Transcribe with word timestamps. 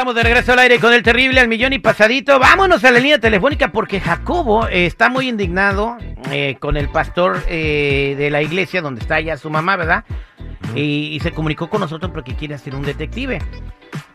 Estamos 0.00 0.14
de 0.14 0.22
regreso 0.22 0.54
al 0.54 0.60
aire 0.60 0.80
con 0.80 0.94
el 0.94 1.02
terrible 1.02 1.40
al 1.40 1.48
millón 1.48 1.74
y 1.74 1.78
pasadito. 1.78 2.38
Vámonos 2.38 2.82
a 2.84 2.90
la 2.90 3.00
línea 3.00 3.18
telefónica 3.18 3.70
porque 3.70 4.00
Jacobo 4.00 4.66
eh, 4.66 4.86
está 4.86 5.10
muy 5.10 5.28
indignado 5.28 5.98
eh, 6.32 6.56
con 6.58 6.78
el 6.78 6.88
pastor 6.88 7.36
eh, 7.46 8.14
de 8.16 8.30
la 8.30 8.40
iglesia 8.40 8.80
donde 8.80 9.02
está 9.02 9.20
ya 9.20 9.36
su 9.36 9.50
mamá, 9.50 9.76
¿verdad? 9.76 10.06
Y, 10.74 11.10
y 11.14 11.20
se 11.20 11.32
comunicó 11.32 11.68
con 11.68 11.82
nosotros 11.82 12.12
porque 12.14 12.34
quiere 12.34 12.54
hacer 12.54 12.74
un 12.74 12.80
detective. 12.80 13.40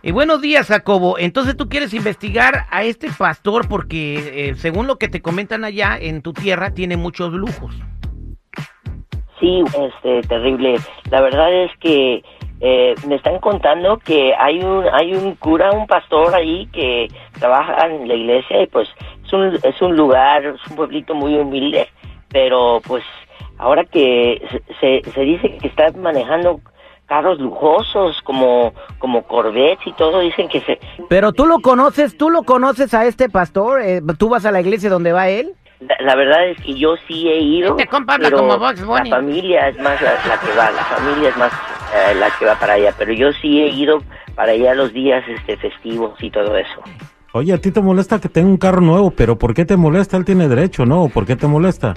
Y 0.02 0.10
buenos 0.10 0.42
días, 0.42 0.70
Jacobo. 0.70 1.20
Entonces 1.20 1.56
tú 1.56 1.70
quieres 1.70 1.94
investigar 1.94 2.66
a 2.72 2.84
este 2.84 3.12
pastor 3.16 3.68
porque, 3.68 4.50
eh, 4.50 4.56
según 4.56 4.88
lo 4.88 4.98
que 4.98 5.08
te 5.08 5.22
comentan 5.22 5.64
allá 5.64 6.00
en 6.02 6.24
tu 6.24 6.34
tierra, 6.34 6.74
tiene 6.74 6.98
muchos 6.98 7.32
lujos. 7.32 7.76
Sí, 9.40 9.64
este, 9.68 10.28
terrible. 10.28 10.78
La 11.12 11.22
verdad 11.22 11.54
es 11.54 11.72
que 11.80 12.24
eh, 12.62 12.96
me 13.08 13.16
están 13.16 13.40
contando 13.40 13.98
que 13.98 14.34
hay 14.38 14.60
un 14.64 14.86
hay 14.94 15.14
un 15.14 15.36
cura, 15.36 15.72
un 15.72 15.88
pastor 15.88 16.34
ahí 16.34 16.68
que 16.72 17.08
trabaja 17.40 17.86
en 17.88 18.08
la 18.08 18.14
iglesia 18.16 18.62
y 18.64 18.68
pues 18.68 18.88
es 19.26 19.34
un 19.34 19.60
es 19.62 19.82
un 19.82 19.96
lugar, 19.96 20.46
es 20.46 20.68
un 20.70 20.76
pueblito 20.78 21.14
muy 21.16 21.36
humilde, 21.36 21.88
pero 22.30 22.82
pues 22.88 23.04
ahora 23.58 23.84
que 23.84 24.42
se, 24.80 25.02
se 25.12 25.22
dice 25.22 25.58
que 25.58 25.68
está 25.68 25.92
manejando 25.98 26.60
carros 27.08 27.40
lujosos 27.40 28.20
como 28.24 28.74
como 29.00 29.24
Corvettes 29.24 29.86
y 29.86 29.92
todo 29.94 30.22
dicen 30.22 30.48
que 30.48 30.62
se 30.62 30.80
Pero 31.10 31.34
tú 31.34 31.46
lo 31.46 31.60
conoces, 31.60 32.18
tú 32.18 32.30
lo 32.30 32.44
conoces 32.44 32.94
a 32.94 33.06
este 33.06 33.30
pastor, 33.30 33.82
Eh, 33.82 34.02
tú 34.18 34.30
vas 34.30 34.46
a 34.46 34.52
la 34.52 34.62
iglesia 34.62 34.90
donde 34.90 35.12
va 35.14 35.28
él. 35.30 35.54
la, 35.82 35.96
la 36.00 36.16
verdad 36.16 36.48
es 36.48 36.58
que 36.62 36.74
yo 36.74 36.96
sí 37.08 37.28
he 37.30 37.40
ido 37.42 37.72
Este 37.78 37.88
compa 37.88 38.14
habla 38.16 38.30
pero 38.30 38.38
como 38.40 38.58
Bugs 38.58 38.84
Bunny. 38.86 39.10
la 39.10 39.18
familia 39.18 39.68
es 39.68 39.78
más 39.80 40.02
la, 40.02 40.14
la 40.14 40.40
que 40.40 40.58
va 40.58 40.72
la 40.72 40.84
familia 40.86 41.30
es 41.30 41.38
más 41.38 41.52
eh, 41.94 42.16
la 42.16 42.30
que 42.38 42.46
va 42.46 42.58
para 42.60 42.74
allá 42.74 42.94
pero 42.98 43.14
yo 43.14 43.32
sí 43.34 43.62
he 43.62 43.70
ido 43.70 44.02
para 44.36 44.54
allá 44.54 44.74
los 44.74 44.94
días 44.94 45.24
este 45.28 45.58
festivos 45.58 46.22
y 46.22 46.30
todo 46.30 46.56
eso 46.58 46.82
Oye, 47.36 47.52
a 47.52 47.58
ti 47.58 47.70
te 47.70 47.82
molesta 47.82 48.22
que 48.22 48.30
tenga 48.30 48.48
un 48.48 48.56
carro 48.56 48.80
nuevo, 48.80 49.12
pero 49.12 49.38
¿por 49.38 49.54
qué 49.54 49.66
te 49.66 49.76
molesta? 49.76 50.16
Él 50.16 50.24
tiene 50.24 50.48
derecho, 50.48 50.86
¿no? 50.86 51.10
¿Por 51.10 51.26
qué 51.26 51.36
te 51.36 51.48
molesta? 51.48 51.94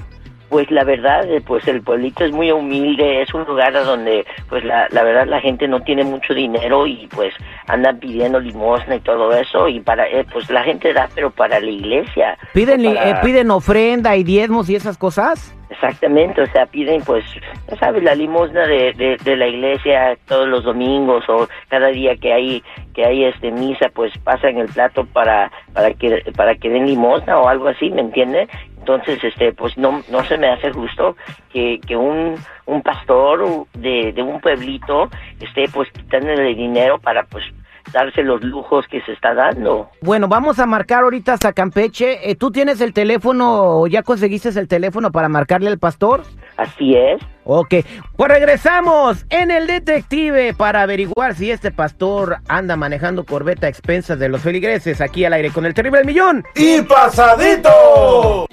Pues 0.49 0.71
la 0.71 0.83
verdad, 0.85 1.31
eh, 1.31 1.43
pues 1.47 1.67
el 1.69 1.83
pueblito 1.83 2.25
es 2.25 2.33
muy 2.33 2.51
humilde, 2.51 3.21
es 3.23 3.35
un 3.35 3.45
lugar 3.45 3.73
donde, 3.85 4.25
pues 4.49 4.65
la, 4.65 4.89
la 4.91 5.03
verdad 5.03 5.27
la 5.27 5.41
gente 5.41 5.69
no 5.69 5.81
tiene 5.83 6.05
mucho 6.05 6.33
dinero 6.33 6.87
y 6.87 7.07
pues 7.15 7.35
andan 7.67 7.99
pidiendo 7.99 8.41
limosna 8.41 8.97
y 8.97 9.01
todo 9.01 9.31
eso 9.33 9.69
y 9.69 9.81
para, 9.81 10.09
eh, 10.09 10.25
pues 10.33 10.49
la 10.51 10.63
gente 10.65 10.93
da, 10.95 11.09
pero 11.15 11.31
para 11.31 11.61
la 11.61 11.71
iglesia. 11.71 12.39
Piden, 12.55 12.83
para- 12.85 13.11
eh, 13.11 13.15
piden 13.23 13.51
ofrenda 13.51 14.17
y 14.17 14.25
diezmos 14.25 14.71
y 14.71 14.77
esas 14.77 14.97
cosas. 14.97 15.55
Exactamente, 15.71 16.41
o 16.41 16.47
sea, 16.47 16.65
piden 16.65 17.03
pues, 17.03 17.23
ya 17.69 17.77
sabes, 17.77 18.03
la 18.03 18.15
limosna 18.15 18.67
de, 18.67 18.95
de, 18.95 19.19
de 19.23 19.37
la 19.37 19.47
iglesia 19.49 20.17
todos 20.27 20.49
los 20.49 20.65
domingos 20.65 21.29
o 21.29 21.47
cada 21.69 21.89
día 21.89 22.17
que 22.17 22.33
hay 22.33 22.63
que 22.95 23.05
hay 23.05 23.25
este 23.25 23.51
misa, 23.53 23.91
pues 23.95 24.17
pasan 24.25 24.57
el 24.57 24.67
plato 24.69 25.05
para 25.05 25.53
para 25.75 25.93
que 25.93 26.25
para 26.35 26.55
que 26.55 26.71
den 26.71 26.87
limosna 26.87 27.39
o 27.39 27.49
algo 27.49 27.69
así, 27.69 27.91
¿me 27.91 28.01
entiende? 28.01 28.49
Entonces, 28.89 29.23
este, 29.23 29.53
pues 29.53 29.77
no 29.77 30.03
no 30.11 30.25
se 30.25 30.39
me 30.39 30.49
hace 30.49 30.73
justo 30.73 31.15
que, 31.53 31.79
que 31.87 31.95
un 31.95 32.37
un 32.65 32.83
pastor 32.83 33.67
de, 33.75 34.13
de 34.15 34.23
un 34.23 34.41
pueblito 34.41 35.11
esté 35.41 35.67
pues 35.69 35.91
quitándole 35.93 36.55
dinero 36.55 36.99
para 36.99 37.25
pues 37.25 37.45
darse 37.93 38.23
los 38.23 38.43
lujos 38.43 38.87
que 38.89 39.01
se 39.03 39.13
está 39.13 39.35
dando. 39.35 39.91
Bueno, 40.01 40.29
vamos 40.29 40.59
a 40.59 40.67
marcar 40.67 41.05
ahorita 41.05 41.35
hasta 41.35 41.53
Campeche. 41.53 42.31
Eh, 42.31 42.35
¿Tú 42.35 42.51
tienes 42.51 42.81
el 42.81 42.93
teléfono 42.95 43.81
o 43.81 43.87
ya 43.87 44.03
conseguiste 44.03 44.49
el 44.51 44.69
teléfono 44.69 45.11
para 45.11 45.29
marcarle 45.29 45.69
al 45.69 45.79
pastor? 45.79 46.23
Así 46.57 46.95
es. 46.97 47.21
Ok, 47.45 47.77
pues 48.17 48.31
regresamos 48.31 49.25
en 49.31 49.51
el 49.51 49.67
detective 49.67 50.53
para 50.55 50.83
averiguar 50.83 51.35
si 51.35 51.51
este 51.51 51.71
pastor 51.71 52.39
anda 52.49 52.77
manejando 52.77 53.25
corbeta 53.25 53.67
a 53.67 53.71
expensas 53.71 54.19
de 54.19 54.29
los 54.29 54.43
feligreses 54.43 55.01
aquí 55.01 55.25
al 55.25 55.33
aire 55.35 55.51
con 55.51 55.65
el 55.65 55.73
terrible 55.75 56.05
millón. 56.05 56.45
y 56.57 56.83
pasadito. 56.83 58.47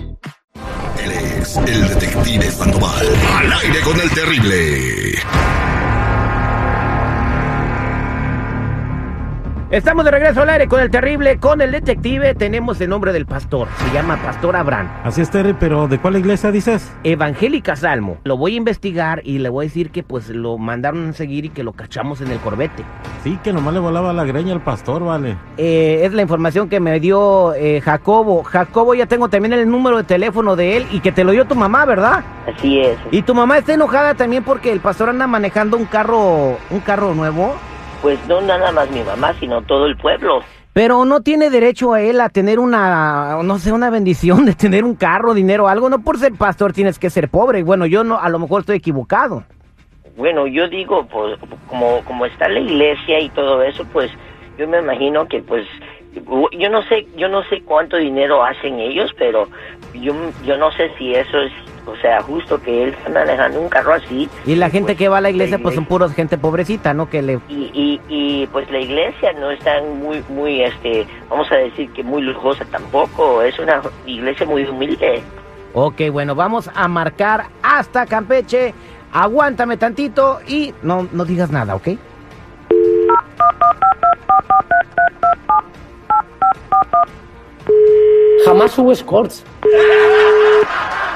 El 1.05 1.87
detective 1.87 2.49
Sandoval. 2.49 3.05
Al 3.37 3.53
aire 3.53 3.79
con 3.81 3.99
el 4.01 4.09
terrible. 4.09 5.74
Estamos 9.71 10.05
de 10.05 10.11
regreso 10.11 10.43
al 10.43 10.49
aire 10.49 10.67
con 10.67 10.79
el 10.79 10.91
terrible, 10.91 11.39
con 11.39 11.59
el 11.59 11.71
detective. 11.71 12.35
Tenemos 12.35 12.79
el 12.81 12.89
nombre 12.89 13.11
del 13.11 13.25
pastor, 13.25 13.67
se 13.79 13.91
llama 13.91 14.15
Pastor 14.17 14.55
Abraham. 14.55 14.91
Así 15.03 15.21
es, 15.21 15.31
Terry, 15.31 15.55
pero 15.59 15.87
¿de 15.87 15.97
cuál 15.97 16.17
iglesia 16.17 16.51
dices? 16.51 16.93
Evangélica 17.03 17.75
Salmo. 17.75 18.19
Lo 18.25 18.37
voy 18.37 18.53
a 18.53 18.57
investigar 18.57 19.21
y 19.25 19.39
le 19.39 19.49
voy 19.49 19.65
a 19.65 19.67
decir 19.67 19.89
que 19.89 20.03
pues 20.03 20.29
lo 20.29 20.59
mandaron 20.59 21.09
a 21.09 21.13
seguir 21.13 21.45
y 21.45 21.49
que 21.49 21.63
lo 21.63 21.73
cachamos 21.73 22.21
en 22.21 22.29
el 22.29 22.37
corbete. 22.37 22.83
Sí, 23.23 23.39
que 23.43 23.51
nomás 23.51 23.73
le 23.73 23.79
volaba 23.79 24.13
la 24.13 24.23
greña 24.23 24.53
al 24.53 24.61
pastor, 24.61 25.03
vale. 25.03 25.35
Eh, 25.57 26.01
es 26.03 26.13
la 26.13 26.21
información 26.21 26.69
que 26.69 26.79
me 26.79 26.99
dio 26.99 27.55
eh, 27.55 27.81
Jacobo. 27.81 28.43
Jacobo, 28.43 28.93
ya 28.93 29.07
tengo 29.07 29.29
también 29.29 29.53
el 29.53 29.67
número 29.67 29.97
de 29.97 30.03
teléfono 30.03 30.55
de 30.55 30.77
él 30.77 30.87
y 30.91 30.99
que 30.99 31.11
te 31.11 31.23
lo 31.23 31.31
dio 31.31 31.45
tu 31.45 31.55
mamá, 31.55 31.85
¿verdad? 31.85 32.23
Así 32.55 32.81
es. 32.81 32.99
Y 33.09 33.23
tu 33.23 33.33
mamá 33.33 33.57
está 33.57 33.73
enojada 33.73 34.13
también 34.13 34.43
porque 34.43 34.71
el 34.71 34.79
pastor 34.79 35.09
anda 35.09 35.25
manejando 35.25 35.75
un 35.75 35.85
carro, 35.85 36.59
un 36.69 36.79
carro 36.81 37.15
nuevo. 37.15 37.55
Pues 38.05 38.23
no 38.27 38.39
nada 38.39 38.71
más 38.71 38.87
mi 38.91 39.01
mamá, 39.01 39.33
sino 39.39 39.63
todo 39.63 39.87
el 39.87 39.97
pueblo. 39.97 40.41
Pero 40.73 41.05
no 41.05 41.21
tiene 41.21 41.49
derecho 41.49 41.93
a 41.93 42.03
él 42.03 42.21
a 42.21 42.29
tener 42.29 42.59
una, 42.59 43.41
no 43.41 43.57
sé, 43.57 43.73
una 43.73 43.89
bendición 43.89 44.45
de 44.45 44.53
tener 44.53 44.83
un 44.83 44.93
carro, 44.93 45.33
dinero, 45.33 45.67
algo. 45.67 45.89
No 45.89 46.03
por 46.03 46.19
ser 46.19 46.33
pastor 46.33 46.71
tienes 46.71 46.99
que 46.99 47.09
ser 47.09 47.29
pobre. 47.29 47.63
Bueno, 47.63 47.87
yo 47.87 48.03
no, 48.03 48.19
a 48.19 48.29
lo 48.29 48.37
mejor 48.37 48.59
estoy 48.59 48.75
equivocado. 48.75 49.43
Bueno, 50.15 50.45
yo 50.45 50.67
digo, 50.67 51.07
pues, 51.07 51.39
como, 51.67 52.01
como 52.05 52.27
está 52.27 52.47
la 52.47 52.59
iglesia 52.59 53.19
y 53.19 53.29
todo 53.29 53.63
eso, 53.63 53.83
pues, 53.91 54.11
yo 54.59 54.67
me 54.67 54.77
imagino 54.77 55.27
que, 55.27 55.41
pues, 55.41 55.65
yo 56.13 56.69
no 56.69 56.83
sé, 56.83 57.07
yo 57.17 57.27
no 57.27 57.41
sé 57.45 57.63
cuánto 57.63 57.97
dinero 57.97 58.43
hacen 58.43 58.79
ellos, 58.79 59.09
pero 59.17 59.49
yo, 59.95 60.13
yo 60.45 60.57
no 60.57 60.71
sé 60.73 60.91
si 60.99 61.15
eso 61.15 61.39
es, 61.39 61.51
o 61.85 61.95
sea, 61.97 62.21
justo 62.21 62.61
que 62.61 62.83
él 62.83 62.89
está 62.89 63.09
manejando 63.09 63.61
un 63.61 63.69
carro 63.69 63.93
así. 63.93 64.29
Y 64.45 64.55
la 64.55 64.69
gente 64.69 64.93
pues, 64.93 64.97
que 64.97 65.09
va 65.09 65.17
a 65.19 65.21
la 65.21 65.29
iglesia, 65.29 65.57
la 65.57 65.63
pues 65.63 65.75
son 65.75 65.85
puros 65.85 66.13
gente 66.13 66.37
pobrecita, 66.37 66.93
¿no? 66.93 67.09
Que 67.09 67.21
le... 67.21 67.39
Y, 67.47 67.71
y, 67.73 68.01
y, 68.09 68.47
pues 68.47 68.69
la 68.71 68.79
iglesia 68.79 69.33
no 69.33 69.51
está 69.51 69.81
muy, 69.81 70.23
muy, 70.29 70.61
este, 70.61 71.07
vamos 71.29 71.51
a 71.51 71.55
decir 71.55 71.91
que 71.91 72.03
muy 72.03 72.21
lujosa 72.21 72.65
tampoco, 72.65 73.41
es 73.41 73.57
una 73.59 73.81
iglesia 74.05 74.45
muy 74.45 74.63
humilde. 74.65 75.21
Ok, 75.73 76.01
bueno, 76.11 76.35
vamos 76.35 76.69
a 76.73 76.87
marcar 76.87 77.47
hasta 77.61 78.05
Campeche. 78.05 78.73
Aguántame 79.11 79.77
tantito 79.77 80.39
y 80.47 80.73
no, 80.81 81.07
no 81.11 81.25
digas 81.25 81.51
nada, 81.51 81.75
¿ok? 81.75 81.89
Jamás 88.45 88.77
hubo 88.77 88.91
escorts. 88.91 89.43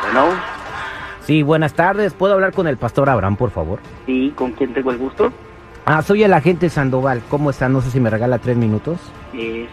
Bueno, 0.03 0.29
Sí, 1.29 1.43
buenas 1.43 1.75
tardes. 1.75 2.15
¿Puedo 2.15 2.33
hablar 2.33 2.53
con 2.53 2.67
el 2.67 2.77
pastor 2.77 3.07
Abraham, 3.07 3.35
por 3.35 3.51
favor? 3.51 3.77
sí, 4.07 4.33
¿con 4.35 4.51
quién 4.53 4.73
tengo 4.73 4.89
el 4.89 4.97
gusto? 4.97 5.31
Ah, 5.85 6.01
soy 6.01 6.23
el 6.23 6.33
agente 6.33 6.69
Sandoval. 6.69 7.21
¿Cómo 7.29 7.51
está? 7.51 7.69
No 7.69 7.81
sé 7.81 7.91
si 7.91 7.99
me 7.99 8.09
regala 8.09 8.39
tres 8.39 8.57
minutos. 8.57 8.97
Eh, 9.35 9.67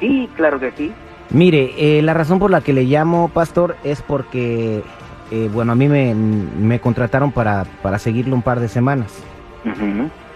sí, 0.00 0.28
claro 0.34 0.58
que 0.58 0.72
sí. 0.72 0.92
Mire, 1.30 1.74
eh, 1.78 2.02
la 2.02 2.12
razón 2.12 2.40
por 2.40 2.50
la 2.50 2.60
que 2.60 2.72
le 2.72 2.82
llamo, 2.82 3.28
pastor, 3.28 3.76
es 3.84 4.02
porque, 4.02 4.82
eh, 5.30 5.48
bueno, 5.52 5.70
a 5.70 5.74
mí 5.76 5.86
me, 5.86 6.12
me 6.12 6.80
contrataron 6.80 7.30
para, 7.30 7.66
para 7.82 8.00
seguirlo 8.00 8.34
un 8.34 8.42
par 8.42 8.58
de 8.58 8.66
semanas. 8.66 9.22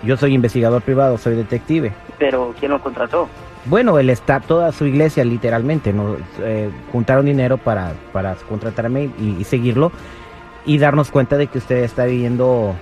Yo 0.04 0.16
soy 0.16 0.34
investigador 0.34 0.82
privado, 0.82 1.18
soy 1.18 1.34
detective. 1.34 1.92
Pero, 2.16 2.54
¿quién 2.60 2.70
lo 2.70 2.80
contrató? 2.80 3.28
Bueno, 3.64 3.98
él 3.98 4.08
está, 4.08 4.38
toda 4.38 4.70
su 4.70 4.86
iglesia 4.86 5.24
literalmente, 5.24 5.92
¿no? 5.92 6.16
Eh, 6.38 6.70
juntaron 6.92 7.26
dinero 7.26 7.58
para, 7.58 7.92
para 8.12 8.36
contratarme 8.36 9.10
y, 9.18 9.36
y 9.40 9.44
seguirlo 9.44 9.90
y 10.66 10.78
darnos 10.78 11.10
cuenta 11.10 11.36
de 11.36 11.46
que 11.46 11.58
usted 11.58 11.78
está 11.84 12.04
viviendo 12.04 12.74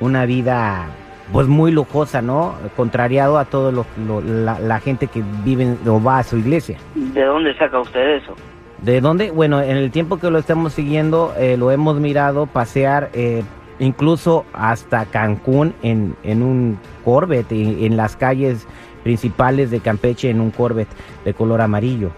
una 0.00 0.24
vida 0.26 0.86
pues 1.32 1.46
muy 1.46 1.70
lujosa, 1.70 2.22
¿no? 2.22 2.54
Contrariado 2.76 3.38
a 3.38 3.44
todo 3.44 3.70
lo, 3.70 3.86
lo- 4.06 4.20
la, 4.20 4.58
la 4.58 4.80
gente 4.80 5.06
que 5.06 5.22
vive 5.44 5.62
en- 5.64 5.78
o 5.88 6.02
va 6.02 6.18
a 6.18 6.22
su 6.24 6.36
iglesia. 6.38 6.76
¿De 6.94 7.22
dónde 7.22 7.56
saca 7.56 7.78
usted 7.78 8.16
eso? 8.16 8.34
¿De 8.82 9.00
dónde? 9.00 9.30
Bueno, 9.30 9.60
en 9.60 9.76
el 9.76 9.90
tiempo 9.92 10.18
que 10.18 10.30
lo 10.30 10.38
estamos 10.38 10.72
siguiendo, 10.72 11.32
eh, 11.38 11.56
lo 11.56 11.70
hemos 11.70 12.00
mirado 12.00 12.46
pasear 12.46 13.10
eh, 13.12 13.44
incluso 13.78 14.44
hasta 14.52 15.04
Cancún 15.04 15.74
en, 15.82 16.16
en 16.24 16.42
un 16.42 16.78
Corvette, 17.04 17.52
y- 17.52 17.86
en 17.86 17.96
las 17.96 18.16
calles 18.16 18.66
principales 19.04 19.70
de 19.70 19.80
Campeche 19.80 20.30
en 20.30 20.40
un 20.40 20.50
Corvette 20.50 20.90
de 21.24 21.32
color 21.34 21.60
amarillo. 21.60 22.10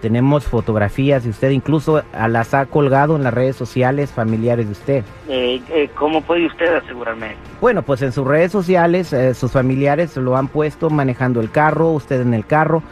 Tenemos 0.00 0.44
fotografías 0.44 1.24
de 1.24 1.30
usted, 1.30 1.50
incluso 1.50 2.02
a 2.12 2.28
las 2.28 2.54
ha 2.54 2.66
colgado 2.66 3.16
en 3.16 3.24
las 3.24 3.34
redes 3.34 3.56
sociales 3.56 4.10
familiares 4.10 4.66
de 4.66 4.72
usted. 4.72 5.04
Eh, 5.28 5.60
eh, 5.70 5.88
¿Cómo 5.94 6.20
puede 6.20 6.46
usted 6.46 6.76
asegurarme? 6.76 7.34
Bueno, 7.60 7.82
pues 7.82 8.02
en 8.02 8.12
sus 8.12 8.26
redes 8.26 8.52
sociales, 8.52 9.12
eh, 9.12 9.34
sus 9.34 9.50
familiares 9.50 10.16
lo 10.16 10.36
han 10.36 10.48
puesto 10.48 10.90
manejando 10.90 11.40
el 11.40 11.50
carro, 11.50 11.88
usted 11.90 12.20
en 12.20 12.34
el 12.34 12.46
carro, 12.46 12.82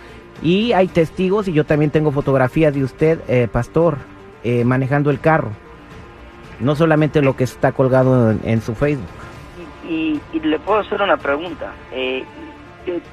y 0.42 0.72
hay 0.72 0.88
testigos, 0.88 1.48
y 1.48 1.52
yo 1.52 1.64
también 1.64 1.90
tengo 1.90 2.12
fotografías 2.12 2.74
de 2.74 2.82
usted, 2.82 3.20
eh, 3.28 3.46
pastor, 3.46 3.98
eh, 4.42 4.64
manejando 4.64 5.10
el 5.10 5.20
carro. 5.20 5.50
No 6.60 6.74
solamente 6.74 7.22
lo 7.22 7.36
que 7.36 7.44
está 7.44 7.72
colgado 7.72 8.30
en, 8.30 8.40
en 8.44 8.62
su 8.62 8.74
Facebook. 8.74 9.06
Y, 9.88 10.20
y 10.32 10.40
le 10.40 10.58
puedo 10.58 10.80
hacer 10.80 11.00
una 11.02 11.18
pregunta. 11.18 11.72
Eh, 11.92 12.24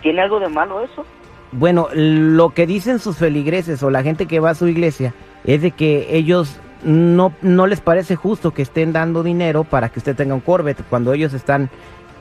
¿Tiene 0.01 0.21
algo 0.21 0.39
de 0.39 0.47
malo 0.47 0.81
eso? 0.81 1.05
Bueno, 1.51 1.87
lo 1.93 2.49
que 2.49 2.67
dicen 2.67 2.99
sus 2.99 3.17
feligreses 3.17 3.81
o 3.83 3.89
la 3.89 4.03
gente 4.03 4.25
que 4.25 4.39
va 4.39 4.49
a 4.51 4.55
su 4.55 4.67
iglesia 4.67 5.13
es 5.45 5.61
de 5.61 5.71
que 5.71 6.15
ellos 6.15 6.59
no, 6.83 7.31
no 7.41 7.67
les 7.67 7.79
parece 7.81 8.15
justo 8.15 8.51
que 8.51 8.61
estén 8.61 8.91
dando 8.93 9.23
dinero 9.23 9.63
para 9.63 9.89
que 9.89 9.99
usted 9.99 10.15
tenga 10.15 10.33
un 10.35 10.41
Corvette 10.41 10.83
cuando 10.89 11.13
ellos 11.13 11.33
están, 11.33 11.69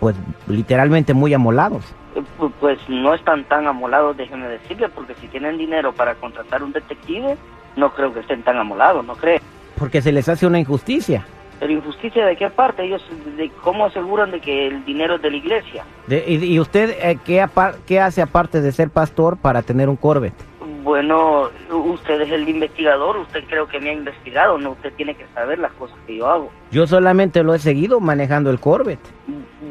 pues, 0.00 0.14
literalmente 0.46 1.12
muy 1.12 1.34
amolados. 1.34 1.84
Eh, 2.14 2.22
pu- 2.38 2.52
Pues 2.60 2.78
no 2.88 3.14
están 3.14 3.44
tan 3.44 3.66
amolados, 3.66 4.16
déjeme 4.16 4.46
decirle, 4.48 4.88
porque 4.88 5.14
si 5.20 5.26
tienen 5.28 5.58
dinero 5.58 5.92
para 5.92 6.14
contratar 6.14 6.62
un 6.62 6.72
detective, 6.72 7.36
no 7.76 7.92
creo 7.92 8.14
que 8.14 8.20
estén 8.20 8.42
tan 8.42 8.56
amolados, 8.56 9.04
¿no 9.04 9.14
cree? 9.16 9.40
Porque 9.76 10.00
se 10.00 10.12
les 10.12 10.28
hace 10.28 10.46
una 10.46 10.58
injusticia. 10.60 11.26
Pero 11.58 11.72
injusticia 11.72 12.26
de 12.26 12.36
qué 12.36 12.50
parte? 12.50 12.84
Ellos, 12.84 13.02
de 13.36 13.50
¿cómo 13.62 13.86
aseguran 13.86 14.30
de 14.30 14.40
que 14.40 14.66
el 14.68 14.84
dinero 14.84 15.14
es 15.16 15.22
de 15.22 15.30
la 15.30 15.36
iglesia? 15.36 15.84
De- 16.06 16.24
y, 16.26 16.44
y 16.44 16.60
usted 16.60 16.90
eh, 17.02 17.18
¿qué, 17.24 17.42
apar- 17.42 17.76
qué 17.86 17.98
hace 18.00 18.20
aparte 18.22 18.60
de 18.60 18.72
ser 18.72 18.90
pastor 18.90 19.36
para 19.38 19.62
tener 19.62 19.88
un 19.88 19.96
Corvette? 19.96 20.34
Bueno, 20.82 21.48
usted 21.72 22.20
es 22.20 22.30
el 22.30 22.48
investigador, 22.48 23.16
usted 23.16 23.42
creo 23.48 23.66
que 23.66 23.80
me 23.80 23.90
ha 23.90 23.92
investigado, 23.92 24.56
no 24.58 24.70
usted 24.70 24.92
tiene 24.92 25.14
que 25.16 25.26
saber 25.34 25.58
las 25.58 25.72
cosas 25.72 25.96
que 26.06 26.16
yo 26.16 26.28
hago. 26.28 26.50
Yo 26.70 26.86
solamente 26.86 27.42
lo 27.42 27.54
he 27.54 27.58
seguido 27.58 27.98
manejando 27.98 28.50
el 28.50 28.60
Corvette. 28.60 29.00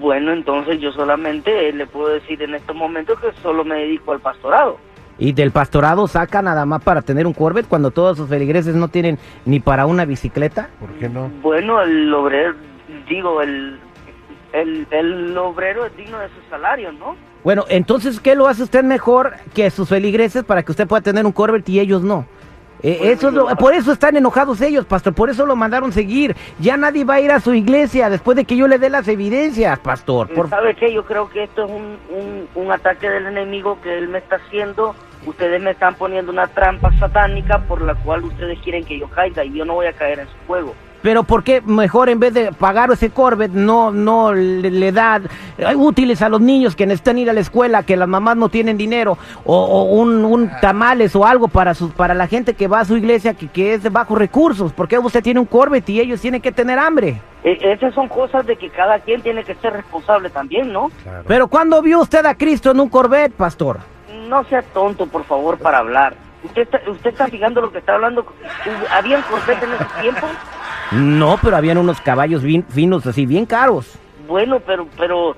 Bueno, 0.02 0.34
entonces 0.34 0.82
yo 0.82 0.92
solamente 0.92 1.72
le 1.72 1.86
puedo 1.88 2.10
decir 2.10 2.42
en 2.42 2.56
estos 2.56 2.76
momentos 2.76 3.18
que 3.22 3.32
solo 3.42 3.64
me 3.64 3.76
dedico 3.76 4.12
al 4.12 4.20
pastorado. 4.20 4.78
Y 5.18 5.32
del 5.32 5.52
pastorado 5.52 6.08
saca 6.08 6.42
nada 6.42 6.66
más 6.66 6.84
para 6.84 7.02
tener 7.02 7.26
un 7.26 7.34
Corvette 7.34 7.68
cuando 7.68 7.92
todos 7.92 8.18
sus 8.18 8.28
feligreses 8.28 8.76
no 8.76 8.90
tienen 8.90 9.18
ni 9.46 9.60
para 9.60 9.86
una 9.86 10.06
bicicleta. 10.06 10.70
¿Por 10.80 10.90
qué 10.94 11.08
no? 11.08 11.32
Bueno, 11.42 11.82
el 11.82 12.14
obrero, 12.14 12.56
digo, 13.08 13.42
el, 13.42 13.80
el, 14.52 14.88
el 14.92 15.38
obrero 15.38 15.86
es 15.86 15.96
digno 15.96 16.20
de 16.20 16.28
su 16.28 16.50
salario, 16.50 16.92
¿no? 16.92 17.16
Bueno, 17.44 17.64
entonces, 17.70 18.20
¿qué 18.20 18.36
lo 18.36 18.48
hace 18.48 18.64
usted 18.64 18.84
mejor 18.84 19.34
que 19.54 19.70
sus 19.70 19.88
feligreses 19.88 20.44
para 20.44 20.64
que 20.64 20.72
usted 20.72 20.88
pueda 20.88 21.02
tener 21.02 21.26
un 21.26 21.32
Corvette 21.32 21.70
y 21.70 21.80
ellos 21.80 22.02
no? 22.02 22.26
Eh, 22.88 23.12
eso 23.14 23.32
lo- 23.32 23.48
por 23.56 23.74
eso 23.74 23.92
están 23.92 24.16
enojados 24.16 24.62
ellos, 24.62 24.86
pastor, 24.86 25.14
por 25.14 25.30
eso 25.32 25.46
lo 25.46 25.56
mandaron 25.56 25.92
seguir. 25.92 26.36
Ya 26.60 26.78
nadie 26.78 27.04
va 27.04 27.16
a 27.16 27.20
ir 27.22 27.32
a 27.32 27.40
su 27.40 27.54
iglesia 27.54 28.10
después 28.12 28.36
de 28.36 28.46
que 28.46 28.56
yo 28.56 28.68
le 28.68 28.78
dé 28.78 28.90
las 28.92 29.08
evidencias, 29.08 29.80
pastor. 29.80 30.30
Por... 30.34 30.50
¿Sabe 30.50 30.76
qué? 30.76 30.94
Yo 30.94 31.04
creo 31.04 31.28
que 31.30 31.44
esto 31.44 31.66
es 31.66 31.72
un, 31.72 31.98
un, 32.16 32.48
un 32.54 32.72
ataque 32.72 33.10
del 33.10 33.26
enemigo 33.26 33.80
que 33.82 33.98
él 33.98 34.08
me 34.10 34.20
está 34.20 34.36
haciendo. 34.36 34.96
Ustedes 35.26 35.60
me 35.60 35.72
están 35.72 35.96
poniendo 35.96 36.32
una 36.32 36.46
trampa 36.46 36.92
satánica 37.00 37.58
por 37.68 37.82
la 37.82 37.96
cual 37.96 38.24
ustedes 38.26 38.60
quieren 38.60 38.84
que 38.86 39.00
yo 39.00 39.08
caiga 39.08 39.44
y 39.44 39.54
yo 39.54 39.66
no 39.66 39.74
voy 39.74 39.88
a 39.88 39.94
caer 39.94 40.20
en 40.20 40.28
su 40.28 40.34
juego. 40.46 40.76
Pero 41.06 41.22
¿por 41.24 41.44
qué 41.44 41.62
mejor 41.62 42.10
en 42.10 42.20
vez 42.20 42.34
de 42.34 42.52
pagar 42.52 42.90
ese 42.92 43.12
Corvette 43.12 43.52
no, 43.54 43.92
no 43.92 44.34
le, 44.34 44.72
le 44.72 44.92
da 44.92 45.22
eh, 45.60 45.76
útiles 45.76 46.24
a 46.24 46.30
los 46.30 46.42
niños 46.42 46.76
que 46.76 46.88
necesitan 46.88 47.20
ir 47.20 47.30
a 47.30 47.34
la 47.34 47.42
escuela, 47.42 47.84
que 47.84 47.96
las 47.96 48.08
mamás 48.08 48.36
no 48.38 48.50
tienen 48.50 48.76
dinero, 48.76 49.16
o, 49.46 49.56
o 49.56 49.84
un, 49.84 50.26
un 50.26 50.50
tamales 50.62 51.16
o 51.16 51.24
algo 51.24 51.48
para 51.48 51.76
sus, 51.76 51.92
para 51.92 52.16
la 52.16 52.26
gente 52.26 52.56
que 52.56 52.68
va 52.68 52.80
a 52.80 52.86
su 52.86 52.98
iglesia 52.98 53.36
que, 53.36 53.48
que 53.50 53.76
es 53.76 53.84
de 53.84 53.90
bajos 53.90 54.18
recursos? 54.18 54.74
¿Por 54.74 54.88
qué 54.88 54.98
usted 54.98 55.22
tiene 55.22 55.40
un 55.40 55.46
Corvette 55.46 55.90
y 55.92 56.00
ellos 56.00 56.20
tienen 56.22 56.42
que 56.42 56.52
tener 56.52 56.80
hambre? 56.80 57.22
E- 57.44 57.60
esas 57.74 57.94
son 57.94 58.08
cosas 58.08 58.44
de 58.48 58.56
que 58.56 58.72
cada 58.72 58.98
quien 58.98 59.22
tiene 59.22 59.44
que 59.44 59.54
ser 59.54 59.74
responsable 59.74 60.32
también, 60.32 60.74
¿no? 60.74 60.90
Claro. 61.04 61.24
Pero 61.28 61.48
¿cuándo 61.50 61.84
vio 61.84 62.00
usted 62.00 62.26
a 62.26 62.34
Cristo 62.34 62.72
en 62.72 62.80
un 62.80 62.90
Corvette, 62.90 63.34
pastor? 63.36 63.78
No 64.28 64.44
sea 64.46 64.64
tonto, 64.64 65.06
por 65.06 65.24
favor, 65.26 65.60
para 65.60 65.78
hablar. 65.78 66.16
¿Usted 66.44 66.64
está, 66.64 66.80
usted 66.90 67.12
está 67.12 67.28
fijando 67.28 67.62
lo 67.62 67.72
que 67.72 67.78
está 67.78 67.94
hablando? 67.94 68.26
¿Habían 68.92 69.22
Corvette 69.22 69.62
en 69.62 69.72
ese 69.74 69.86
tiempo? 70.02 70.26
No, 70.92 71.40
pero 71.42 71.58
habían 71.58 71.78
unos 71.78 72.00
caballos 72.02 72.44
bien 72.44 72.66
finos, 72.70 73.06
así, 73.06 73.26
bien 73.26 73.46
caros. 73.46 73.98
Bueno, 74.28 74.60
pero, 74.66 74.88
pero 74.98 75.32
eh, 75.32 75.36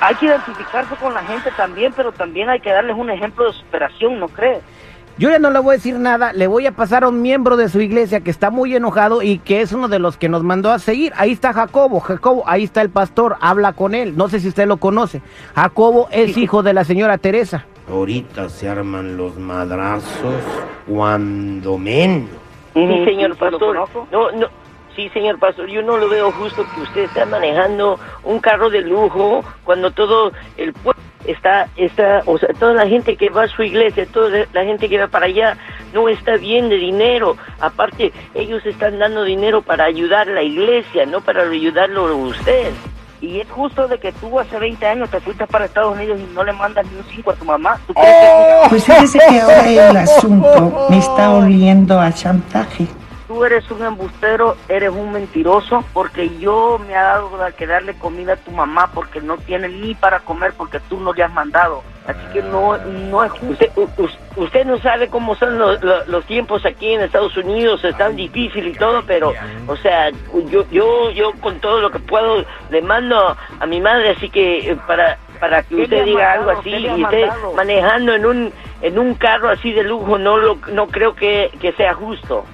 hay 0.00 0.14
que 0.16 0.26
identificarse 0.26 0.94
con 0.96 1.14
la 1.14 1.22
gente 1.22 1.50
también, 1.56 1.92
pero 1.94 2.12
también 2.12 2.48
hay 2.48 2.60
que 2.60 2.70
darles 2.70 2.96
un 2.96 3.10
ejemplo 3.10 3.46
de 3.46 3.52
superación, 3.52 4.18
¿no 4.18 4.28
cree? 4.28 4.60
Yo 5.18 5.30
ya 5.30 5.40
no 5.40 5.50
le 5.50 5.58
voy 5.58 5.74
a 5.74 5.78
decir 5.78 5.96
nada, 5.96 6.32
le 6.32 6.46
voy 6.46 6.66
a 6.66 6.72
pasar 6.72 7.02
a 7.02 7.08
un 7.08 7.20
miembro 7.22 7.56
de 7.56 7.68
su 7.68 7.80
iglesia 7.80 8.20
que 8.20 8.30
está 8.30 8.50
muy 8.50 8.76
enojado 8.76 9.20
y 9.20 9.38
que 9.38 9.62
es 9.62 9.72
uno 9.72 9.88
de 9.88 9.98
los 9.98 10.16
que 10.16 10.28
nos 10.28 10.44
mandó 10.44 10.70
a 10.70 10.78
seguir. 10.78 11.12
Ahí 11.16 11.32
está 11.32 11.52
Jacobo, 11.52 11.98
Jacobo, 11.98 12.44
ahí 12.46 12.62
está 12.62 12.82
el 12.82 12.90
pastor, 12.90 13.36
habla 13.40 13.72
con 13.72 13.96
él. 13.96 14.16
No 14.16 14.28
sé 14.28 14.38
si 14.38 14.46
usted 14.46 14.68
lo 14.68 14.76
conoce. 14.76 15.20
Jacobo 15.56 16.06
es 16.12 16.36
hijo 16.36 16.62
de 16.62 16.72
la 16.72 16.84
señora 16.84 17.18
Teresa. 17.18 17.66
Ahorita 17.90 18.48
se 18.48 18.68
arman 18.68 19.16
los 19.16 19.36
madrazos 19.38 20.36
cuando 20.86 21.78
menos. 21.78 22.47
Sí, 22.86 22.98
Sí, 22.98 23.04
señor 23.04 23.36
pastor. 23.36 23.88
No, 24.10 24.30
no. 24.32 24.48
Sí, 24.94 25.08
señor 25.10 25.38
pastor, 25.38 25.68
yo 25.68 25.80
no 25.80 25.96
lo 25.96 26.08
veo 26.08 26.32
justo 26.32 26.66
que 26.74 26.80
usted 26.80 27.02
está 27.02 27.24
manejando 27.24 28.00
un 28.24 28.40
carro 28.40 28.68
de 28.68 28.80
lujo 28.80 29.44
cuando 29.62 29.92
todo 29.92 30.32
el 30.56 30.72
pueblo 30.72 31.00
está, 31.24 31.68
está, 31.76 32.22
o 32.26 32.36
sea, 32.36 32.48
toda 32.54 32.74
la 32.74 32.88
gente 32.88 33.16
que 33.16 33.30
va 33.30 33.44
a 33.44 33.48
su 33.48 33.62
iglesia, 33.62 34.06
toda 34.06 34.46
la 34.52 34.64
gente 34.64 34.88
que 34.88 34.98
va 34.98 35.06
para 35.06 35.26
allá, 35.26 35.56
no 35.92 36.08
está 36.08 36.36
bien 36.36 36.68
de 36.68 36.76
dinero. 36.76 37.36
Aparte, 37.60 38.12
ellos 38.34 38.64
están 38.66 38.98
dando 38.98 39.22
dinero 39.22 39.62
para 39.62 39.84
ayudar 39.84 40.28
a 40.28 40.32
la 40.32 40.42
iglesia, 40.42 41.06
no 41.06 41.20
para 41.20 41.42
ayudarlo 41.42 42.08
a 42.08 42.14
usted. 42.14 42.72
Y 43.20 43.40
es 43.40 43.50
justo 43.50 43.88
de 43.88 43.98
que 43.98 44.12
tú 44.12 44.38
hace 44.38 44.58
20 44.58 44.86
años 44.86 45.10
te 45.10 45.20
fuiste 45.20 45.46
para 45.46 45.64
Estados 45.64 45.94
Unidos 45.96 46.18
y 46.20 46.34
no 46.34 46.44
le 46.44 46.52
mandas 46.52 46.86
ni 46.86 46.98
un 46.98 47.04
5 47.04 47.30
a 47.32 47.34
tu 47.34 47.44
mamá. 47.44 47.78
¿Tú 47.86 47.94
crees 47.94 48.14
que- 48.16 48.68
Pues 48.68 48.84
fíjese 48.84 49.18
que 49.28 49.40
ahora 49.40 49.66
el 49.90 49.96
asunto 49.96 50.86
me 50.88 50.98
está 50.98 51.32
oliendo 51.32 52.00
a 52.00 52.12
chantaje. 52.12 52.86
Tú 53.26 53.44
eres 53.44 53.70
un 53.70 53.84
embustero, 53.84 54.56
eres 54.68 54.90
un 54.90 55.12
mentiroso, 55.12 55.84
porque 55.92 56.38
yo 56.38 56.80
me 56.86 56.96
ha 56.96 57.02
dado 57.02 57.30
que 57.56 57.66
darle 57.66 57.94
comida 57.94 58.34
a 58.34 58.36
tu 58.36 58.50
mamá 58.52 58.90
porque 58.94 59.20
no 59.20 59.36
tiene 59.36 59.68
ni 59.68 59.94
para 59.94 60.20
comer 60.20 60.54
porque 60.56 60.80
tú 60.80 60.98
no 61.00 61.12
le 61.12 61.22
has 61.24 61.32
mandado. 61.32 61.82
Así 62.08 62.26
que 62.32 62.42
no, 62.42 62.78
no 62.78 63.22
es 63.22 63.30
justo. 63.32 63.48
Usted, 63.52 63.70
usted 64.36 64.64
no 64.64 64.78
sabe 64.78 65.08
cómo 65.08 65.34
son 65.36 65.58
los, 65.58 65.82
los- 65.84 66.08
los 66.08 66.24
tiempos 66.24 66.64
aquí 66.64 66.94
en 66.94 67.02
Estados 67.02 67.36
Unidos, 67.36 67.84
es 67.84 67.94
tan 67.98 68.16
difícil 68.16 68.66
y 68.66 68.72
todo, 68.74 69.02
pero, 69.06 69.34
o 69.66 69.76
sea, 69.76 70.08
yo, 70.50 70.64
yo, 70.70 71.10
yo 71.10 71.32
con 71.40 71.60
todo 71.60 71.80
lo 71.82 71.90
que 71.90 71.98
puedo 71.98 72.44
le 72.70 72.80
mando 72.80 73.36
a 73.60 73.66
mi 73.66 73.78
madre, 73.80 74.10
así 74.16 74.30
que 74.30 74.70
eh, 74.70 74.76
para 74.86 75.18
para 75.38 75.62
que 75.62 75.76
¿Qué 75.76 75.82
usted 75.82 76.04
diga 76.06 76.18
mandado? 76.34 76.48
algo 76.50 76.60
así 76.60 76.70
¿Qué 76.70 76.80
le 76.80 76.90
ha 76.90 76.96
y 76.96 77.02
esté 77.04 77.26
mandado? 77.26 77.52
manejando 77.52 78.14
en 78.14 78.26
un 78.26 78.52
en 78.80 78.98
un 78.98 79.14
carro 79.14 79.50
así 79.50 79.72
de 79.72 79.84
lujo 79.84 80.16
no 80.18 80.36
lo 80.38 80.58
no 80.72 80.88
creo 80.88 81.14
que, 81.14 81.50
que 81.60 81.70
sea 81.74 81.94
justo 81.94 82.44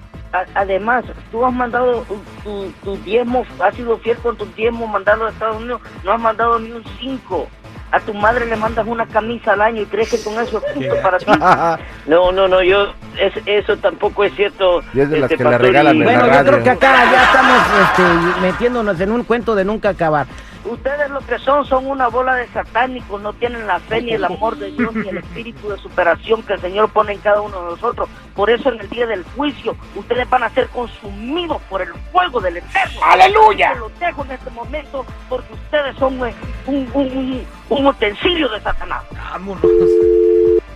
además 0.54 1.04
tú 1.30 1.46
has 1.46 1.52
mandado 1.54 2.04
tu, 2.42 2.70
tu 2.82 2.96
diezmo 2.98 3.46
has 3.60 3.74
sido 3.74 3.96
fiel 3.98 4.18
con 4.18 4.36
tu 4.36 4.44
diezmo 4.46 4.86
mandando 4.86 5.26
a 5.26 5.30
Estados 5.30 5.56
Unidos 5.56 5.80
no 6.04 6.12
has 6.12 6.20
mandado 6.20 6.58
ni 6.58 6.72
un 6.72 6.84
5 7.00 7.48
a 7.94 8.00
tu 8.00 8.12
madre 8.12 8.46
le 8.46 8.56
mandas 8.56 8.86
una 8.86 9.06
camisa 9.06 9.52
al 9.52 9.60
año 9.60 9.82
y 9.82 9.86
crees 9.86 10.10
que 10.10 10.22
con 10.22 10.34
eso 10.34 10.58
es 10.66 10.74
justo 10.74 10.94
para 11.00 11.18
ti 11.18 11.26
no 12.06 12.32
no 12.32 12.48
no 12.48 12.60
yo 12.62 12.92
es, 13.18 13.32
eso 13.46 13.76
tampoco 13.76 14.24
es 14.24 14.34
cierto 14.34 14.80
Y 14.92 15.00
es 15.00 15.10
de 15.10 15.20
las 15.20 15.30
este, 15.30 15.44
que 15.44 15.48
le 15.48 15.58
regalan 15.58 15.96
y- 15.96 16.00
en 16.00 16.06
la 16.06 16.18
Bueno, 16.18 16.34
yo 16.38 16.44
creo 16.44 16.62
que 16.64 16.70
acá 16.70 17.04
ya 17.12 17.22
estamos 17.22 17.62
este, 17.82 18.40
metiéndonos 18.40 19.00
en 19.00 19.12
un 19.12 19.22
cuento 19.22 19.54
de 19.54 19.64
nunca 19.64 19.90
acabar. 19.90 20.26
Ustedes 20.64 21.10
lo 21.10 21.20
que 21.20 21.38
son 21.40 21.66
son 21.66 21.86
una 21.86 22.08
bola 22.08 22.34
de 22.36 22.48
satánicos, 22.48 23.20
no 23.20 23.34
tienen 23.34 23.66
la 23.66 23.78
fe 23.80 24.00
ni 24.00 24.12
el 24.12 24.24
amor 24.24 24.56
de 24.56 24.70
Dios 24.70 24.94
ni 24.94 25.06
el 25.10 25.18
espíritu 25.18 25.68
de 25.68 25.76
superación 25.76 26.42
que 26.42 26.54
el 26.54 26.60
Señor 26.62 26.88
pone 26.88 27.12
en 27.12 27.18
cada 27.18 27.42
uno 27.42 27.62
de 27.64 27.70
nosotros. 27.72 28.08
Por 28.34 28.48
eso 28.48 28.72
en 28.72 28.80
el 28.80 28.88
día 28.88 29.06
del 29.06 29.24
juicio 29.36 29.76
ustedes 29.94 30.28
van 30.30 30.42
a 30.42 30.48
ser 30.48 30.66
consumidos 30.68 31.60
por 31.68 31.82
el 31.82 31.92
fuego 32.10 32.40
del 32.40 32.56
Eterno. 32.56 32.98
¡Aleluya! 33.04 33.74
Los 33.74 33.96
dejo 34.00 34.24
en 34.24 34.30
este 34.32 34.50
momento 34.50 35.04
porque 35.28 35.52
ustedes 35.52 35.96
son 35.96 36.18
un, 36.66 37.44
un, 37.68 37.86
utensilio 37.86 38.48
de 38.48 38.60
Satanás. 38.60 39.02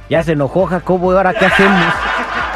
Ya 0.09 0.23
se 0.23 0.33
enojó 0.33 0.67
Jacobo, 0.67 1.13
¿y 1.13 1.17
ahora 1.17 1.35
qué 1.35 1.47
hacemos? 1.47 1.85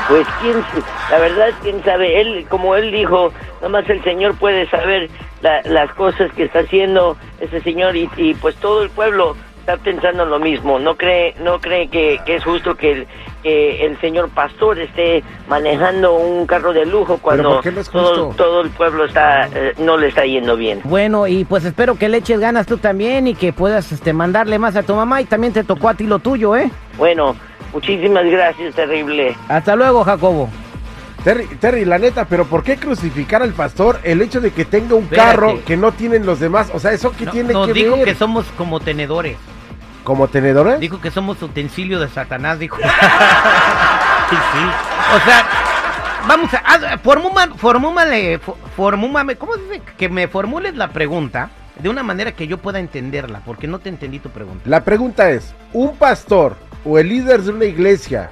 Pues 0.08 0.26
quién, 0.40 0.62
la 1.10 1.18
verdad 1.18 1.48
quién 1.62 1.82
sabe, 1.84 2.20
él, 2.20 2.46
como 2.48 2.74
él 2.76 2.90
dijo, 2.90 3.32
nomás 3.60 3.88
el 3.88 4.02
Señor 4.02 4.34
puede 4.36 4.68
saber 4.68 5.08
la- 5.42 5.62
las 5.62 5.90
cosas 5.94 6.32
que 6.32 6.44
está 6.44 6.60
haciendo 6.60 7.16
ese 7.40 7.60
Señor 7.60 7.94
y, 7.96 8.08
y, 8.16 8.34
pues 8.34 8.56
todo 8.56 8.82
el 8.82 8.90
pueblo 8.90 9.36
está 9.60 9.76
pensando 9.76 10.24
lo 10.24 10.38
mismo, 10.38 10.78
no 10.78 10.96
cree, 10.96 11.34
no 11.40 11.60
cree 11.60 11.88
que, 11.88 12.20
que 12.26 12.36
es 12.36 12.44
justo 12.44 12.74
que 12.74 12.92
el, 12.92 13.06
que 13.42 13.84
el 13.84 14.00
señor 14.00 14.28
pastor 14.30 14.78
esté 14.78 15.22
manejando 15.48 16.14
un 16.14 16.46
carro 16.46 16.72
de 16.72 16.86
lujo 16.86 17.18
cuando 17.20 17.60
no 17.62 18.32
todo, 18.36 18.60
el 18.62 18.70
pueblo 18.70 19.04
está, 19.04 19.48
eh, 19.54 19.74
no 19.78 19.96
le 19.96 20.08
está 20.08 20.24
yendo 20.24 20.56
bien. 20.56 20.80
Bueno, 20.84 21.26
y 21.26 21.44
pues 21.44 21.64
espero 21.64 21.96
que 21.96 22.08
le 22.08 22.18
eches 22.18 22.38
ganas 22.40 22.66
tú 22.66 22.78
también 22.78 23.26
y 23.26 23.34
que 23.34 23.52
puedas 23.52 23.90
este, 23.92 24.12
mandarle 24.12 24.58
más 24.58 24.76
a 24.76 24.82
tu 24.82 24.94
mamá 24.94 25.20
y 25.20 25.24
también 25.24 25.52
te 25.52 25.64
tocó 25.64 25.88
a 25.88 25.94
ti 25.94 26.06
lo 26.06 26.18
tuyo, 26.20 26.56
¿eh? 26.56 26.70
Bueno, 26.96 27.34
muchísimas 27.72 28.24
gracias, 28.26 28.74
terrible. 28.74 29.36
Hasta 29.48 29.74
luego, 29.76 30.04
Jacobo. 30.04 30.48
Terry, 31.24 31.46
Terry, 31.60 31.84
la 31.84 31.98
neta, 31.98 32.24
pero 32.24 32.46
¿por 32.46 32.64
qué 32.64 32.76
crucificar 32.76 33.42
al 33.42 33.52
pastor 33.52 34.00
el 34.02 34.20
hecho 34.22 34.40
de 34.40 34.50
que 34.50 34.64
tenga 34.64 34.96
un 34.96 35.04
Espérate. 35.04 35.30
carro 35.30 35.58
que 35.64 35.76
no 35.76 35.92
tienen 35.92 36.26
los 36.26 36.40
demás? 36.40 36.70
O 36.74 36.80
sea, 36.80 36.92
¿eso 36.92 37.12
qué 37.16 37.26
No, 37.26 37.30
tiene 37.30 37.52
nos 37.52 37.66
que 37.68 37.72
dijo 37.74 37.94
ver? 37.96 38.04
que 38.04 38.14
somos 38.16 38.44
como 38.56 38.80
tenedores. 38.80 39.36
¿Como 40.04 40.28
tenedores? 40.28 40.80
Dijo 40.80 41.00
que 41.00 41.10
somos 41.10 41.40
utensilio 41.42 42.00
de 42.00 42.08
Satanás, 42.08 42.58
dijo. 42.58 42.76
sí, 44.30 44.36
sí. 44.36 44.64
O 45.16 45.20
sea, 45.24 45.46
vamos 46.26 46.52
a... 46.54 46.58
haz- 46.58 47.00
formuma- 47.02 47.54
formúmale, 47.56 48.40
fo- 48.40 48.56
formúmame, 48.76 49.36
¿cómo 49.36 49.56
dice? 49.56 49.80
Que 49.96 50.08
me 50.08 50.28
formules 50.28 50.74
la 50.76 50.88
pregunta 50.88 51.50
de 51.78 51.88
una 51.88 52.02
manera 52.02 52.32
que 52.32 52.46
yo 52.46 52.58
pueda 52.58 52.78
entenderla, 52.78 53.40
porque 53.44 53.66
no 53.66 53.78
te 53.78 53.88
entendí 53.88 54.18
tu 54.18 54.30
pregunta. 54.30 54.62
La 54.66 54.84
pregunta 54.84 55.30
es, 55.30 55.54
¿un 55.72 55.96
pastor 55.96 56.56
o 56.84 56.98
el 56.98 57.08
líder 57.08 57.42
de 57.42 57.50
una 57.52 57.64
iglesia 57.64 58.30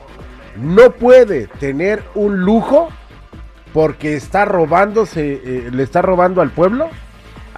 no 0.56 0.90
puede 0.90 1.46
tener 1.46 2.02
un 2.14 2.40
lujo 2.40 2.88
porque 3.72 4.14
está 4.16 4.44
robándose, 4.44 5.40
eh, 5.44 5.68
le 5.72 5.82
está 5.84 6.02
robando 6.02 6.42
al 6.42 6.50
pueblo, 6.50 6.90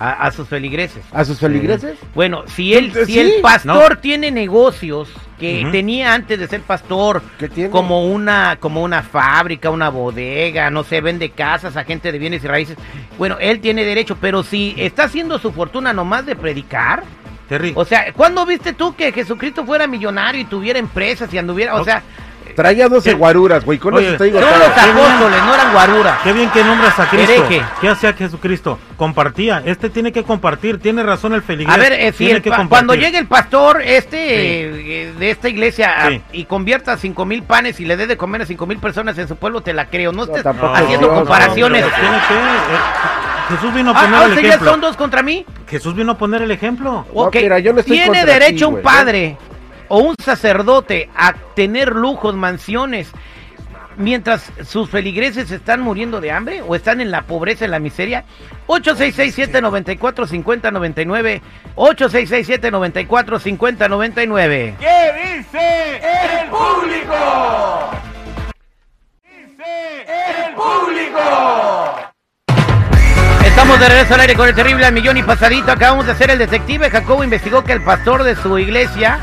A, 0.02 0.26
a 0.26 0.30
sus 0.32 0.48
feligreses. 0.48 1.04
a 1.12 1.24
sus 1.24 1.38
feligreses? 1.38 1.96
Bueno, 2.12 2.42
si 2.48 2.74
él, 2.74 2.92
si 2.92 3.12
sí, 3.12 3.18
el 3.20 3.40
pastor 3.40 3.98
tiene 3.98 4.32
negocios 4.32 5.08
que 5.38 5.66
tenía 5.70 6.12
antes 6.14 6.38
de 6.38 6.48
ser 6.48 6.60
pastor, 6.62 7.22
como 7.70 8.06
una, 8.06 8.56
como 8.58 8.82
una 8.82 9.02
fábrica, 9.02 9.70
una 9.70 9.90
bodega, 9.90 10.70
no 10.70 10.82
sé, 10.82 11.00
vende 11.00 11.30
casas 11.30 11.76
a 11.76 11.84
gente 11.84 12.10
de 12.10 12.18
bienes 12.18 12.42
y 12.42 12.48
raíces, 12.48 12.76
bueno, 13.16 13.36
él 13.40 13.60
tiene 13.60 13.84
derecho, 13.84 14.16
pero 14.20 14.42
si 14.42 14.74
está 14.76 15.04
haciendo 15.04 15.38
su 15.38 15.52
fortuna 15.52 15.92
nomás 15.92 16.26
de 16.26 16.34
predicar, 16.34 17.04
Terry, 17.48 17.72
o 17.76 17.84
sea, 17.84 18.12
¿cuándo 18.12 18.46
viste 18.46 18.72
tú 18.72 18.96
que 18.96 19.12
Jesucristo 19.12 19.64
fuera 19.64 19.86
millonario 19.86 20.40
y 20.40 20.44
tuviera 20.44 20.78
empresas 20.78 21.32
y 21.32 21.38
anduviera, 21.38 21.74
o 21.74 21.84
sea, 21.84 22.02
Traía 22.54 22.88
12 22.88 23.10
¿Qué? 23.10 23.14
guaruras, 23.16 23.64
güey, 23.64 23.78
con 23.78 23.94
Oye, 23.94 24.08
eso 24.08 24.16
te 24.18 24.24
digo 24.24 24.40
son 24.40 24.48
todo. 24.48 24.58
los 24.58 24.68
apóstoles, 24.68 25.42
no 25.44 25.54
eran 25.54 25.72
guaruras. 25.72 26.18
qué 26.22 26.32
bien 26.32 26.50
que 26.50 26.62
nombras 26.64 26.98
a 26.98 27.08
Cristo. 27.08 27.32
Hereje. 27.32 27.64
¿Qué 27.80 27.88
hacía 27.88 28.12
Jesucristo? 28.12 28.78
Compartía. 28.96 29.62
Este 29.64 29.90
tiene 29.90 30.12
que 30.12 30.22
compartir. 30.22 30.78
Tiene 30.78 31.02
razón 31.02 31.32
el 31.34 31.42
feligrés. 31.42 31.74
A 31.76 31.80
ver, 31.80 31.92
eh, 31.92 32.12
si 32.12 32.18
Tiene 32.18 32.34
el 32.34 32.42
que 32.42 32.50
pa- 32.50 32.56
compartir. 32.58 32.86
cuando 32.86 33.02
llegue 33.02 33.18
el 33.18 33.26
pastor 33.26 33.82
este 33.82 34.16
Sí. 34.16 34.90
eh, 34.92 35.12
de 35.18 35.30
esta 35.30 35.48
iglesia 35.48 36.06
a- 36.06 36.10
y 36.32 36.44
convierta 36.44 36.96
cinco 36.96 37.24
mil 37.24 37.42
panes 37.42 37.80
y 37.80 37.84
le 37.84 37.96
dé 37.96 38.06
de 38.06 38.16
comer 38.16 38.42
a 38.42 38.46
cinco 38.46 38.66
mil 38.66 38.78
personas 38.78 39.18
en 39.18 39.26
su 39.28 39.36
pueblo, 39.36 39.60
te 39.62 39.72
la 39.72 39.86
creo. 39.86 40.12
No 40.12 40.24
estés 40.24 40.42
tampoco 40.42 40.74
haciendo 40.74 41.06
Dios, 41.08 41.18
comparaciones. 41.18 41.84
pero 41.84 41.96
tiene 41.96 42.16
que, 42.28 42.34
eh, 42.34 43.56
Jesús 43.56 43.74
vino 43.74 43.90
a 43.90 43.94
Ah, 43.98 44.00
poner 44.02 44.14
ah, 44.20 44.24
el 44.26 44.38
ejemplo. 44.46 44.70
son 44.70 44.80
dos 44.80 44.96
contra 44.96 45.22
mí. 45.22 45.44
Jesús 45.68 45.94
vino 45.94 46.12
a 46.12 46.18
poner 46.18 46.42
el 46.42 46.50
ejemplo. 46.50 47.04
No, 47.12 47.22
Ok, 47.22 47.36
mira, 47.36 47.58
yo 47.58 47.72
no 47.72 47.80
estoy 47.80 47.98
Tiene 47.98 48.24
derecho 48.24 48.56
ti, 48.56 48.64
un 48.64 48.70
güey, 48.72 48.82
padre 48.84 49.36
o 49.94 49.98
un 49.98 50.16
sacerdote 50.16 51.10
a 51.14 51.34
tener 51.54 51.94
lujos, 51.94 52.34
mansiones, 52.34 53.12
mientras 53.98 54.50
sus 54.64 54.88
feligreses 54.88 55.50
están 55.50 55.82
muriendo 55.82 56.18
de 56.18 56.30
hambre 56.30 56.62
o 56.66 56.74
están 56.74 57.02
en 57.02 57.10
la 57.10 57.24
pobreza, 57.24 57.66
en 57.66 57.72
la 57.72 57.78
miseria. 57.78 58.24
8667-945099. 58.68 61.42
8667-945099. 61.76 64.76
¿Qué 64.78 65.36
dice 65.36 65.96
el 65.96 66.48
público? 66.48 67.90
Dice 69.22 70.06
el 70.46 70.54
público. 70.54 71.20
Estamos 73.44 73.78
de 73.78 73.88
regreso 73.90 74.14
al 74.14 74.20
aire 74.20 74.36
con 74.36 74.48
el 74.48 74.54
terrible 74.54 74.86
al 74.86 74.94
millón 74.94 75.18
y 75.18 75.22
pasadito. 75.22 75.70
Acabamos 75.70 76.06
de 76.06 76.12
hacer 76.12 76.30
el 76.30 76.38
detective. 76.38 76.88
Jacobo 76.88 77.22
investigó 77.22 77.62
que 77.62 77.74
el 77.74 77.84
pastor 77.84 78.22
de 78.22 78.36
su 78.36 78.58
iglesia, 78.58 79.20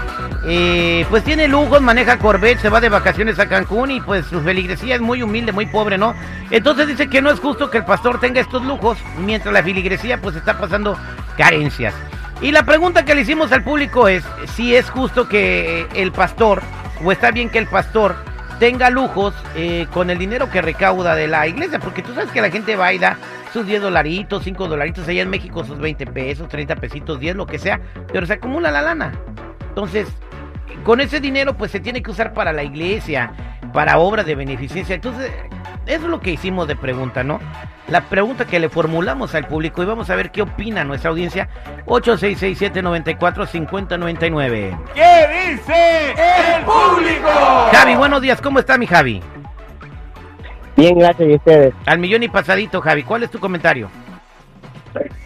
pues 1.09 1.23
tiene 1.23 1.47
lujos, 1.47 1.81
maneja 1.81 2.17
Corvette, 2.17 2.59
se 2.59 2.69
va 2.69 2.79
de 2.81 2.89
vacaciones 2.89 3.39
a 3.39 3.47
Cancún 3.47 3.91
y 3.91 4.01
pues 4.01 4.25
su 4.25 4.41
feligresía 4.41 4.95
es 4.95 5.01
muy 5.01 5.21
humilde, 5.21 5.51
muy 5.51 5.65
pobre, 5.65 5.97
¿no? 5.97 6.15
Entonces 6.49 6.87
dice 6.87 7.09
que 7.09 7.21
no 7.21 7.29
es 7.29 7.39
justo 7.39 7.69
que 7.69 7.79
el 7.79 7.85
pastor 7.85 8.19
tenga 8.19 8.41
estos 8.41 8.63
lujos 8.63 8.97
mientras 9.19 9.53
la 9.53 9.63
feligresía 9.63 10.19
pues 10.21 10.35
está 10.35 10.57
pasando 10.57 10.97
carencias. 11.37 11.93
Y 12.41 12.51
la 12.51 12.63
pregunta 12.63 13.03
que 13.03 13.15
le 13.15 13.21
hicimos 13.21 13.51
al 13.51 13.63
público 13.63 14.07
es 14.07 14.23
si 14.55 14.73
es 14.73 14.89
justo 14.89 15.27
que 15.27 15.87
el 15.93 16.11
pastor, 16.11 16.61
o 17.03 17.11
está 17.11 17.31
bien 17.31 17.49
que 17.49 17.59
el 17.59 17.67
pastor 17.67 18.15
tenga 18.59 18.89
lujos 18.89 19.33
eh, 19.55 19.87
con 19.91 20.09
el 20.09 20.17
dinero 20.17 20.49
que 20.49 20.61
recauda 20.61 21.15
de 21.15 21.27
la 21.27 21.47
iglesia, 21.47 21.79
porque 21.79 22.01
tú 22.01 22.13
sabes 22.13 22.31
que 22.31 22.41
la 22.41 22.49
gente 22.49 22.75
va 22.75 22.93
y 22.93 22.99
da 22.99 23.17
sus 23.51 23.65
10 23.65 23.81
dolaritos, 23.81 24.43
5 24.43 24.67
dolaritos, 24.67 25.07
allá 25.07 25.21
en 25.21 25.29
México 25.29 25.65
sus 25.65 25.79
20 25.79 26.05
pesos, 26.07 26.47
30 26.47 26.75
pesitos, 26.77 27.19
10, 27.19 27.35
lo 27.35 27.45
que 27.45 27.59
sea, 27.59 27.81
pero 28.11 28.25
se 28.25 28.33
acumula 28.33 28.71
la 28.71 28.81
lana. 28.81 29.11
Entonces, 29.69 30.07
con 30.83 31.01
ese 31.01 31.19
dinero 31.19 31.57
pues 31.57 31.71
se 31.71 31.79
tiene 31.79 32.01
que 32.01 32.11
usar 32.11 32.33
para 32.33 32.53
la 32.53 32.63
iglesia, 32.63 33.31
para 33.73 33.97
obras 33.97 34.25
de 34.25 34.35
beneficencia. 34.35 34.95
Entonces, 34.95 35.31
eso 35.85 36.03
es 36.03 36.09
lo 36.09 36.19
que 36.19 36.31
hicimos 36.31 36.67
de 36.67 36.75
pregunta, 36.75 37.23
¿no? 37.23 37.39
La 37.87 38.01
pregunta 38.01 38.43
que 38.45 38.59
le 38.59 38.67
formulamos 38.69 39.33
al 39.33 39.47
público 39.47 39.81
y 39.81 39.85
vamos 39.85 40.09
a 40.11 40.15
ver 40.15 40.31
qué 40.31 40.41
opina 40.43 40.83
nuestra 40.83 41.09
audiencia. 41.09 41.49
8667-945099. 41.87 44.77
¿Qué 44.93 45.51
dice 45.51 46.11
el 46.11 46.63
público? 46.63 47.29
Javi, 47.71 47.95
buenos 47.95 48.21
días, 48.21 48.39
¿cómo 48.41 48.59
está 48.59 48.77
mi 48.77 48.85
Javi? 48.85 49.23
Bien, 50.75 50.99
gracias 50.99 51.29
a 51.29 51.35
ustedes. 51.35 51.73
Al 51.87 51.97
millón 51.99 52.21
y 52.23 52.29
pasadito, 52.29 52.81
Javi, 52.81 53.03
¿cuál 53.03 53.23
es 53.23 53.31
tu 53.31 53.39
comentario? 53.39 53.89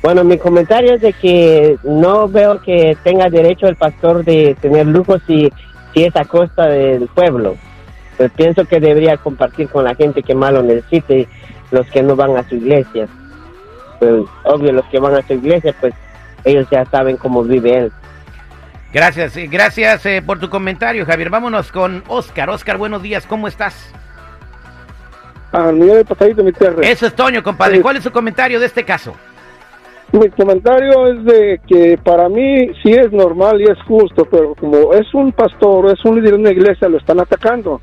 Bueno, 0.03 0.25
mi 0.25 0.37
comentario 0.37 0.95
es 0.95 1.01
de 1.01 1.13
que 1.13 1.77
no 1.81 2.27
veo 2.27 2.61
que 2.61 2.97
tenga 3.05 3.29
derecho 3.29 3.67
el 3.67 3.77
pastor 3.77 4.25
de 4.25 4.53
tener 4.59 4.85
lujos 4.85 5.21
si, 5.25 5.49
si 5.93 6.03
es 6.03 6.13
a 6.17 6.25
costa 6.25 6.67
del 6.67 7.07
pueblo. 7.07 7.55
Pues 8.17 8.29
pienso 8.33 8.65
que 8.65 8.81
debería 8.81 9.15
compartir 9.15 9.69
con 9.69 9.85
la 9.85 9.95
gente 9.95 10.21
que 10.21 10.35
más 10.35 10.51
lo 10.51 10.61
necesite, 10.61 11.29
los 11.71 11.87
que 11.87 12.03
no 12.03 12.17
van 12.17 12.35
a 12.35 12.47
su 12.49 12.55
iglesia. 12.55 13.07
Pues 13.99 14.25
obvio, 14.43 14.73
los 14.73 14.85
que 14.87 14.99
van 14.99 15.15
a 15.15 15.25
su 15.25 15.35
iglesia, 15.35 15.73
pues 15.79 15.93
ellos 16.43 16.67
ya 16.69 16.83
saben 16.83 17.15
cómo 17.15 17.41
vive 17.41 17.77
él. 17.77 17.91
Gracias, 18.91 19.37
eh, 19.37 19.47
gracias 19.47 20.05
eh, 20.05 20.21
por 20.21 20.37
tu 20.37 20.49
comentario, 20.49 21.05
Javier. 21.05 21.29
Vámonos 21.29 21.71
con 21.71 22.03
Oscar. 22.09 22.49
Oscar, 22.49 22.77
buenos 22.77 23.01
días, 23.01 23.25
¿cómo 23.25 23.47
estás? 23.47 23.93
Al 25.53 25.75
millón 25.75 25.95
de 25.95 26.05
pasadito, 26.05 26.43
mi 26.43 26.51
tierra. 26.51 26.81
Eso 26.81 27.07
es 27.07 27.15
Toño, 27.15 27.41
compadre. 27.41 27.79
¿Cuál 27.79 27.95
es 27.95 28.03
su 28.03 28.11
comentario 28.11 28.59
de 28.59 28.65
este 28.65 28.83
caso? 28.83 29.15
Mi 30.13 30.29
comentario 30.29 31.07
es 31.07 31.25
de 31.25 31.59
que 31.67 31.97
para 31.97 32.29
mí 32.29 32.67
sí 32.83 32.91
es 32.91 33.11
normal 33.11 33.59
y 33.59 33.63
es 33.65 33.81
justo, 33.87 34.25
pero 34.25 34.53
como 34.55 34.93
es 34.93 35.11
un 35.13 35.31
pastor, 35.31 35.87
es 35.91 36.05
un 36.05 36.15
líder 36.15 36.33
de 36.35 36.39
una 36.39 36.51
iglesia, 36.51 36.87
lo 36.87 36.97
están 36.97 37.19
atacando. 37.19 37.81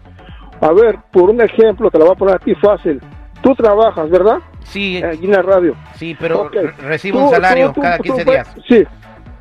A 0.61 0.73
ver, 0.73 0.99
por 1.11 1.29
un 1.31 1.41
ejemplo, 1.41 1.91
te 1.91 1.99
lo 1.99 2.05
voy 2.05 2.15
a 2.15 2.19
poner 2.19 2.35
a 2.37 2.39
ti 2.39 2.55
fácil. 2.55 3.01
Tú 3.43 3.55
trabajas, 3.55 4.09
¿verdad? 4.11 4.39
Sí, 4.63 5.01
en 5.03 5.31
la 5.31 5.43
radio. 5.43 5.75
sí, 5.97 6.17
pero 6.21 6.43
Ok. 6.43 6.55
re- 6.55 6.73
recibo 6.83 7.19
Tú- 7.19 7.25
un 7.25 7.31
salario 7.31 7.67
tú- 7.69 7.73
tú- 7.75 7.81
cada 7.81 7.97
tú 7.97 8.03
15 8.05 8.25
vas- 8.25 8.55
días. 8.55 8.57
Sí. 8.69 8.85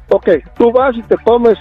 Ok, 0.09 0.29
tú 0.57 0.71
vas 0.71 0.95
y 0.97 1.03
te 1.03 1.17
comes 1.17 1.57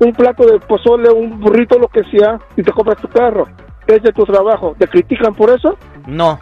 un 0.00 0.12
plato 0.12 0.44
de 0.44 0.58
pozole, 0.58 1.08
un 1.10 1.38
burrito, 1.38 1.78
lo 1.78 1.86
que 1.88 2.02
sea, 2.04 2.38
y 2.56 2.62
te 2.62 2.72
compras 2.72 2.96
tu 3.00 3.06
carro. 3.08 3.46
Es 3.86 4.02
de 4.02 4.12
tu 4.12 4.24
trabajo. 4.24 4.74
¿Te 4.76 4.88
critican 4.88 5.34
por 5.34 5.50
eso? 5.50 5.76
No. 6.06 6.38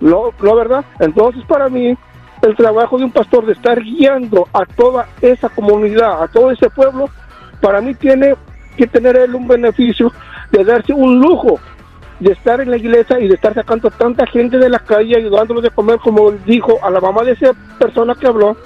No, 0.00 0.30
no, 0.42 0.54
¿verdad? 0.56 0.82
Entonces, 0.98 1.44
para 1.46 1.68
mí, 1.68 1.94
el 2.42 2.56
trabajo 2.56 2.98
de 2.98 3.04
un 3.04 3.12
pastor 3.12 3.46
de 3.46 3.52
estar 3.52 3.80
guiando 3.80 4.48
a 4.52 4.64
toda 4.64 5.08
esa 5.20 5.48
comunidad, 5.48 6.22
a 6.22 6.28
todo 6.28 6.50
ese 6.50 6.70
pueblo, 6.70 7.10
para 7.60 7.80
mí 7.80 7.94
tiene 7.94 8.34
que 8.76 8.86
tener 8.86 9.16
él 9.16 9.34
un 9.34 9.46
beneficio 9.46 10.12
de 10.50 10.64
darse 10.64 10.92
un 10.92 11.20
lujo 11.20 11.60
de 12.18 12.32
estar 12.32 12.60
en 12.60 12.70
la 12.70 12.76
iglesia 12.76 13.18
y 13.18 13.28
de 13.28 13.34
estar 13.34 13.54
sacando 13.54 13.90
tanta 13.90 14.26
gente 14.26 14.58
de 14.58 14.68
la 14.68 14.78
calle, 14.78 15.16
ayudándolos 15.16 15.62
de 15.62 15.70
comer, 15.70 15.98
como 15.98 16.30
dijo 16.30 16.78
a 16.82 16.90
la 16.90 17.00
mamá 17.00 17.22
de 17.24 17.32
esa 17.32 17.52
persona 17.78 18.14
que 18.14 18.26
habló, 18.26 18.56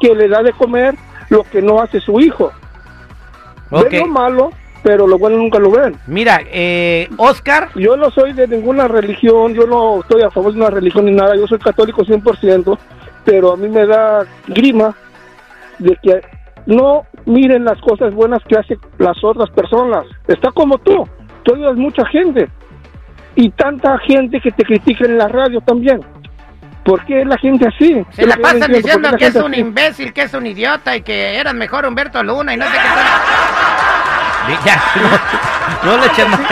que 0.00 0.14
le 0.14 0.28
da 0.28 0.42
de 0.42 0.52
comer 0.52 0.94
lo 1.28 1.44
que 1.44 1.60
no 1.60 1.80
hace 1.80 2.00
su 2.00 2.20
hijo. 2.20 2.52
Ok. 3.70 3.90
Ven 3.90 4.00
lo 4.00 4.06
malo, 4.08 4.50
pero 4.82 5.06
lo 5.06 5.18
bueno 5.18 5.36
nunca 5.36 5.58
lo 5.58 5.70
ven. 5.70 5.96
Mira, 6.06 6.40
eh, 6.50 7.08
Oscar, 7.18 7.68
Yo 7.74 7.96
no 7.96 8.10
soy 8.10 8.32
de 8.32 8.48
ninguna 8.48 8.88
religión, 8.88 9.54
yo 9.54 9.66
no 9.66 10.00
estoy 10.00 10.22
a 10.22 10.30
favor 10.30 10.52
de 10.52 10.60
una 10.60 10.70
religión 10.70 11.04
ni 11.04 11.12
nada, 11.12 11.36
yo 11.36 11.46
soy 11.46 11.58
católico 11.58 12.04
100%, 12.04 12.78
pero 13.24 13.52
a 13.52 13.56
mí 13.56 13.68
me 13.68 13.86
da 13.86 14.26
grima 14.48 14.94
de 15.78 15.96
que 16.02 16.20
no 16.66 17.06
miren 17.26 17.64
las 17.64 17.80
cosas 17.80 18.14
buenas 18.14 18.42
que 18.44 18.56
hacen 18.56 18.78
las 18.98 19.22
otras 19.22 19.50
personas. 19.50 20.06
Está 20.28 20.50
como 20.52 20.78
tú, 20.78 21.06
tú 21.42 21.54
ayudas 21.54 21.76
mucha 21.76 22.06
gente 22.06 22.48
y 23.34 23.50
tanta 23.50 23.98
gente 23.98 24.40
que 24.40 24.50
te 24.50 24.64
critica 24.64 25.04
en 25.04 25.18
la 25.18 25.28
radio 25.28 25.60
también. 25.60 26.00
¿Por 26.84 27.04
qué 27.04 27.20
es 27.20 27.26
la 27.26 27.38
gente 27.38 27.68
así? 27.68 28.04
se 28.10 28.26
la 28.26 28.34
no 28.34 28.42
pasan 28.42 28.62
entiendo, 28.62 28.68
¿por 28.72 28.72
qué 28.72 28.76
diciendo 28.76 29.10
la 29.10 29.16
que 29.16 29.26
es 29.26 29.36
un 29.36 29.52
así? 29.52 29.60
imbécil, 29.60 30.12
que 30.12 30.22
es 30.22 30.34
un 30.34 30.46
idiota 30.46 30.96
y 30.96 31.02
que 31.02 31.38
eras 31.38 31.54
mejor 31.54 31.86
Humberto 31.86 32.20
Luna 32.24 32.54
y 32.54 32.56
no 32.56 32.64
sé 32.64 32.72
qué 32.72 32.78
tal. 32.78 33.06
Ya, 34.66 34.82
no, 35.84 35.92
no 35.92 35.98
le 36.00 36.06
eches 36.06 36.28
más. 36.28 36.40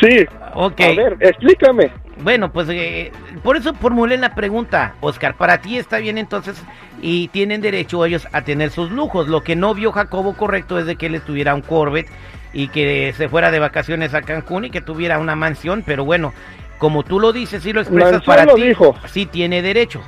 Sí. 0.00 0.24
Ok. 0.54 0.80
A 0.80 0.94
ver, 0.94 1.16
explícame. 1.18 1.90
Bueno, 2.22 2.50
pues 2.52 2.68
eh, 2.70 3.12
por 3.42 3.56
eso 3.56 3.74
formulé 3.74 4.16
la 4.18 4.34
pregunta, 4.34 4.94
Oscar. 5.00 5.34
Para 5.36 5.58
ti 5.58 5.78
está 5.78 5.98
bien 5.98 6.18
entonces 6.18 6.56
y 7.00 7.28
tienen 7.28 7.60
derecho 7.60 8.04
ellos 8.04 8.26
a 8.32 8.42
tener 8.42 8.70
sus 8.70 8.90
lujos. 8.90 9.28
Lo 9.28 9.42
que 9.42 9.54
no 9.56 9.74
vio 9.74 9.92
Jacobo 9.92 10.34
correcto 10.34 10.78
es 10.78 10.86
de 10.86 10.96
que 10.96 11.06
él 11.06 11.20
tuviera 11.22 11.54
un 11.54 11.60
Corvette 11.62 12.08
y 12.52 12.68
que 12.68 13.14
se 13.16 13.28
fuera 13.28 13.50
de 13.50 13.60
vacaciones 13.60 14.14
a 14.14 14.22
Cancún 14.22 14.64
y 14.64 14.70
que 14.70 14.80
tuviera 14.80 15.18
una 15.18 15.36
mansión. 15.36 15.84
Pero 15.86 16.04
bueno, 16.04 16.32
como 16.78 17.04
tú 17.04 17.20
lo 17.20 17.32
dices 17.32 17.64
y 17.66 17.72
lo 17.72 17.80
expresas 17.80 18.12
Mansión 18.14 18.26
para 18.26 18.44
lo 18.44 18.54
ti, 18.56 18.62
dijo. 18.68 18.96
sí 19.06 19.26
tiene 19.26 19.62
derecho. 19.62 20.00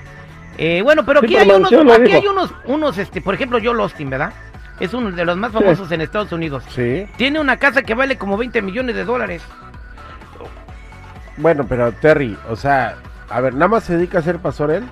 Eh, 0.58 0.82
bueno, 0.82 1.04
pero 1.06 1.20
Sí, 1.20 1.26
aquí 1.26 1.34
pero 1.36 1.42
hay 1.44 1.48
unos, 1.50 1.60
mansión 1.70 1.86
lo 1.86 1.92
aquí 1.92 2.02
dijo. 2.04 2.18
hay 2.18 2.26
unos, 2.26 2.54
unos, 2.64 2.98
este, 2.98 3.20
por 3.20 3.34
ejemplo, 3.34 3.58
Joel 3.62 3.80
Austin, 3.80 4.10
¿verdad? 4.10 4.32
Es 4.80 4.92
uno 4.94 5.10
de 5.12 5.24
los 5.24 5.36
más 5.36 5.52
famosos 5.52 5.92
en 5.92 6.00
Estados 6.00 6.32
Unidos. 6.32 6.64
Sí. 6.70 7.06
Tiene 7.16 7.38
una 7.38 7.56
casa 7.58 7.82
que 7.82 7.94
vale 7.94 8.16
como 8.18 8.36
20 8.36 8.60
millones 8.62 8.96
de 8.96 9.04
dólares. 9.04 9.42
Bueno, 11.40 11.66
pero 11.68 11.92
Terry, 11.92 12.36
o 12.48 12.56
sea, 12.56 12.96
a 13.28 13.40
ver, 13.40 13.54
nada 13.54 13.68
más 13.68 13.84
se 13.84 13.96
dedica 13.96 14.18
a 14.18 14.22
ser 14.22 14.38
pastor 14.38 14.70
él. 14.70 14.84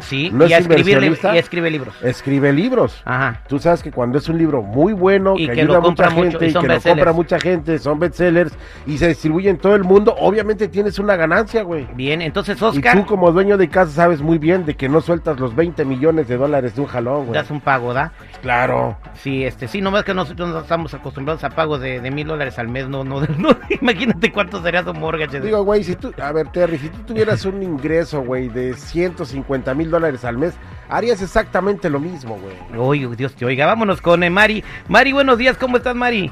Sí, 0.00 0.30
no 0.32 0.46
y, 0.46 0.52
a 0.52 0.58
es 0.58 0.66
escribir, 0.66 1.16
y 1.34 1.36
escribe 1.38 1.70
libros. 1.70 1.94
Escribe 2.02 2.52
libros. 2.52 3.02
Ajá. 3.04 3.42
Tú 3.48 3.58
sabes 3.58 3.82
que 3.82 3.90
cuando 3.90 4.18
es 4.18 4.28
un 4.28 4.38
libro 4.38 4.62
muy 4.62 4.92
bueno, 4.92 5.34
Y 5.36 5.46
que, 5.46 5.52
que 5.52 5.60
ayuda 5.60 5.78
a 5.78 5.80
mucha 5.80 6.10
mucho, 6.10 6.22
gente 6.22 6.46
y 6.46 6.48
y 6.48 6.52
que 6.54 6.66
lo 6.68 6.80
compra 6.80 7.12
mucha 7.12 7.38
gente, 7.38 7.78
son 7.78 7.98
bestsellers 7.98 8.52
y 8.86 8.98
se 8.98 9.08
distribuye 9.08 9.50
en 9.50 9.58
todo 9.58 9.74
el 9.74 9.84
mundo, 9.84 10.14
obviamente 10.18 10.68
tienes 10.68 10.98
una 10.98 11.16
ganancia, 11.16 11.62
güey. 11.62 11.86
Bien, 11.94 12.22
entonces 12.22 12.60
Y 12.60 12.64
Oscar, 12.64 12.96
tú 12.96 13.06
como 13.06 13.30
dueño 13.32 13.56
de 13.58 13.68
casa 13.68 13.92
sabes 13.92 14.20
muy 14.20 14.38
bien 14.38 14.64
de 14.64 14.74
que 14.74 14.88
no 14.88 15.00
sueltas 15.00 15.38
los 15.38 15.54
20 15.54 15.84
millones 15.84 16.28
de 16.28 16.36
dólares 16.36 16.74
de 16.74 16.80
un 16.80 16.86
jalón, 16.86 17.26
güey. 17.26 17.34
das 17.34 17.50
un 17.50 17.60
pago, 17.60 17.92
¿da? 17.92 18.12
Claro. 18.42 18.96
Sí, 19.14 19.44
este, 19.44 19.68
sí, 19.68 19.82
nomás 19.82 20.04
que 20.04 20.14
nosotros 20.14 20.48
no 20.48 20.60
estamos 20.60 20.94
acostumbrados 20.94 21.44
a 21.44 21.50
pagos 21.50 21.80
de, 21.80 22.00
de 22.00 22.10
mil 22.10 22.26
dólares 22.26 22.58
al 22.58 22.68
mes, 22.68 22.88
no, 22.88 23.04
no, 23.04 23.20
no, 23.38 23.56
imagínate 23.80 24.32
cuánto 24.32 24.62
sería 24.62 24.82
su 24.82 24.94
mortgage. 24.94 25.40
Digo, 25.40 25.62
güey, 25.62 25.84
si 25.84 25.94
tú, 25.94 26.12
a 26.20 26.32
ver, 26.32 26.48
Terry, 26.48 26.78
si 26.78 26.88
tú 26.88 26.98
tuvieras 27.08 27.44
un 27.44 27.62
ingreso, 27.62 28.22
güey, 28.22 28.48
de 28.48 28.74
150 28.74 29.74
mil 29.74 29.90
dólares 29.90 30.24
al 30.24 30.38
mes, 30.38 30.54
harías 30.88 31.20
exactamente 31.20 31.90
lo 31.90 32.00
mismo, 32.00 32.38
güey. 32.38 32.80
Oye, 32.80 33.16
Dios 33.16 33.34
te 33.34 33.44
oiga, 33.44 33.66
vámonos 33.66 34.00
con 34.00 34.22
eh, 34.22 34.30
Mari. 34.30 34.64
Mari, 34.88 35.12
buenos 35.12 35.36
días, 35.36 35.58
¿cómo 35.58 35.76
estás, 35.76 35.94
Mari? 35.94 36.30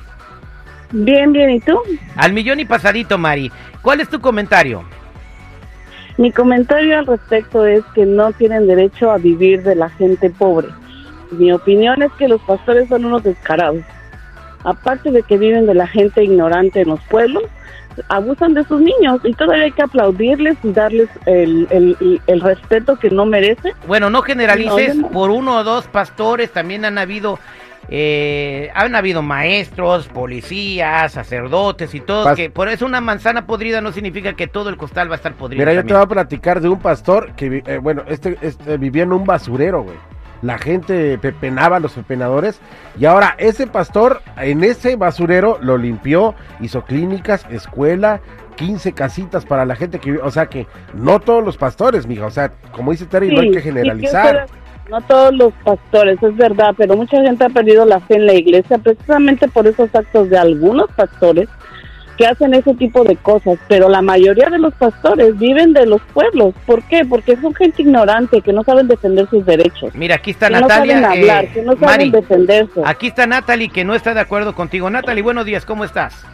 Bien, 0.90 1.32
bien, 1.32 1.50
¿y 1.50 1.60
tú? 1.60 1.78
Al 2.16 2.32
millón 2.32 2.60
y 2.60 2.64
pasadito, 2.64 3.18
Mari. 3.18 3.52
¿Cuál 3.82 4.00
es 4.00 4.08
tu 4.08 4.20
comentario? 4.20 4.84
Mi 6.16 6.32
comentario 6.32 6.98
al 6.98 7.06
respecto 7.06 7.66
es 7.66 7.84
que 7.94 8.06
no 8.06 8.32
tienen 8.32 8.66
derecho 8.66 9.10
a 9.10 9.18
vivir 9.18 9.62
de 9.62 9.76
la 9.76 9.90
gente 9.90 10.30
pobre. 10.30 10.68
Mi 11.32 11.52
opinión 11.52 12.02
es 12.02 12.10
que 12.12 12.28
los 12.28 12.40
pastores 12.42 12.88
son 12.88 13.04
unos 13.04 13.22
descarados. 13.22 13.82
Aparte 14.64 15.10
de 15.10 15.22
que 15.22 15.36
viven 15.38 15.66
de 15.66 15.74
la 15.74 15.86
gente 15.86 16.24
ignorante 16.24 16.80
en 16.80 16.88
los 16.88 17.00
pueblos, 17.02 17.44
abusan 18.08 18.54
de 18.54 18.64
sus 18.64 18.80
niños 18.80 19.20
y 19.24 19.32
todavía 19.34 19.64
hay 19.64 19.72
que 19.72 19.82
aplaudirles 19.82 20.56
y 20.62 20.72
darles 20.72 21.08
el, 21.26 21.66
el- 21.70 22.20
el 22.26 22.40
respeto 22.40 22.96
que 22.98 23.10
no 23.10 23.24
merecen. 23.26 23.72
Bueno, 23.86 24.08
no 24.10 24.22
generalices, 24.22 24.94
No, 24.96 25.02
yo 25.02 25.08
no. 25.08 25.10
por 25.10 25.30
uno 25.30 25.56
o 25.58 25.64
dos 25.64 25.86
pastores 25.88 26.52
también 26.52 26.84
han 26.84 26.96
habido, 26.98 27.38
eh, 27.88 28.70
han 28.74 28.94
habido 28.94 29.22
maestros, 29.22 30.06
policías, 30.08 31.12
sacerdotes 31.12 31.94
y 31.94 32.00
todos, 32.00 32.26
Pas- 32.28 32.36
que 32.36 32.50
por 32.50 32.68
eso 32.68 32.86
una 32.86 33.00
manzana 33.00 33.46
podrida 33.46 33.80
no 33.80 33.90
significa 33.92 34.34
que 34.34 34.46
todo 34.46 34.68
el 34.70 34.76
costal 34.76 35.08
va 35.10 35.14
a 35.14 35.16
estar 35.16 35.34
podrido. 35.34 35.60
Mira, 35.60 35.72
yo 35.74 35.84
te 35.84 35.92
voy 35.94 36.02
a 36.02 36.06
platicar 36.06 36.60
de 36.60 36.68
un 36.68 36.78
pastor 36.78 37.32
que, 37.32 37.62
eh, 37.66 37.78
bueno, 37.78 38.02
este, 38.08 38.38
este 38.42 38.76
vivía 38.76 39.02
en 39.04 39.12
un 39.12 39.24
basurero, 39.24 39.82
güey. 39.82 39.96
La 40.42 40.58
gente 40.58 41.18
pepenaba 41.18 41.76
a 41.76 41.80
los 41.80 41.92
pepenadores 41.92 42.60
y 42.98 43.06
ahora 43.06 43.34
ese 43.38 43.66
pastor 43.66 44.22
en 44.36 44.62
ese 44.64 44.96
basurero 44.96 45.58
lo 45.60 45.78
limpió, 45.78 46.34
hizo 46.60 46.84
clínicas, 46.84 47.44
escuela, 47.50 48.20
15 48.56 48.92
casitas 48.92 49.46
para 49.46 49.64
la 49.64 49.76
gente 49.76 49.98
que 49.98 50.10
vive, 50.12 50.22
o 50.22 50.30
sea 50.30 50.46
que 50.46 50.66
no 50.94 51.20
todos 51.20 51.44
los 51.44 51.56
pastores, 51.56 52.06
mija, 52.06 52.26
o 52.26 52.30
sea, 52.30 52.52
como 52.72 52.90
dice 52.90 53.06
Terry, 53.06 53.30
no 53.32 53.40
hay 53.40 53.50
que 53.52 53.60
generalizar. 53.60 54.46
No 54.90 55.00
todos 55.02 55.34
los 55.34 55.52
pastores, 55.64 56.20
es 56.22 56.36
verdad, 56.36 56.74
pero 56.76 56.96
mucha 56.96 57.20
gente 57.20 57.44
ha 57.44 57.50
perdido 57.50 57.84
la 57.84 58.00
fe 58.00 58.16
en 58.16 58.26
la 58.26 58.32
iglesia 58.32 58.78
precisamente 58.78 59.46
por 59.46 59.66
esos 59.66 59.94
actos 59.94 60.30
de 60.30 60.38
algunos 60.38 60.90
pastores 60.92 61.48
que 62.18 62.26
hacen 62.26 62.52
ese 62.52 62.74
tipo 62.74 63.04
de 63.04 63.14
cosas, 63.16 63.58
pero 63.68 63.88
la 63.88 64.02
mayoría 64.02 64.50
de 64.50 64.58
los 64.58 64.74
pastores 64.74 65.38
viven 65.38 65.72
de 65.72 65.86
los 65.86 66.02
pueblos. 66.12 66.52
¿Por 66.66 66.82
qué? 66.82 67.04
Porque 67.08 67.36
son 67.36 67.54
gente 67.54 67.82
ignorante, 67.82 68.40
que 68.42 68.52
no 68.52 68.64
saben 68.64 68.88
defender 68.88 69.28
sus 69.30 69.46
derechos. 69.46 69.94
Mira, 69.94 70.16
aquí 70.16 70.32
está 70.32 70.48
que 70.48 70.54
no 70.54 70.60
Natalia. 70.62 71.00
saben 71.00 71.18
hablar, 71.20 71.44
eh, 71.44 71.50
que 71.54 71.62
no 71.62 71.72
saben 71.74 71.86
Mari, 71.86 72.10
defenderse. 72.10 72.80
aquí 72.84 73.06
está 73.06 73.26
Natalie 73.28 73.68
que 73.70 73.84
no 73.84 73.94
está 73.94 74.12
de 74.14 74.20
acuerdo 74.20 74.54
contigo. 74.54 74.90
Natalie, 74.90 75.22
buenos 75.22 75.46
días, 75.46 75.64
¿cómo 75.64 75.84
estás? 75.84 76.24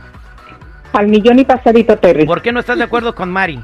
Al 0.95 1.09
millón 1.09 1.39
y 1.41 1.45
pasadito, 1.45 1.97
Terry. 1.99 2.25
¿Por 2.25 2.41
qué 2.41 2.51
no 2.53 2.61
estás 2.61 2.79
de 2.79 2.85
acuerdo 2.85 3.15
con 3.15 3.31
Mari? 3.31 3.61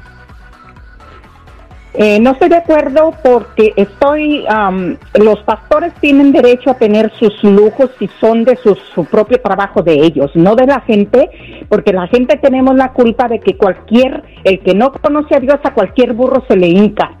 Eh, 1.93 2.21
no 2.21 2.31
estoy 2.31 2.47
de 2.47 2.55
acuerdo 2.55 3.13
porque 3.21 3.73
estoy, 3.75 4.45
am, 4.47 4.97
los 5.13 5.39
pastores 5.43 5.93
tienen 5.95 6.31
derecho 6.31 6.71
a 6.71 6.75
tener 6.75 7.11
sus 7.19 7.43
lujos 7.43 7.91
si 7.99 8.07
son 8.19 8.45
de 8.45 8.55
su, 8.55 8.75
su 8.95 9.03
propio 9.05 9.41
trabajo 9.41 9.81
de 9.81 9.95
ellos, 9.95 10.31
no 10.33 10.55
de 10.55 10.67
la 10.67 10.79
gente, 10.81 11.29
porque 11.67 11.91
la 11.91 12.07
gente 12.07 12.37
tenemos 12.37 12.75
la 12.75 12.93
culpa 12.93 13.27
de 13.27 13.39
que 13.39 13.57
cualquier, 13.57 14.23
el 14.45 14.59
que 14.61 14.73
no 14.73 14.93
conoce 14.93 15.35
a 15.35 15.41
Dios, 15.41 15.59
a 15.63 15.73
cualquier 15.73 16.13
burro 16.13 16.43
se 16.47 16.55
le 16.55 16.67
hinca. 16.67 17.11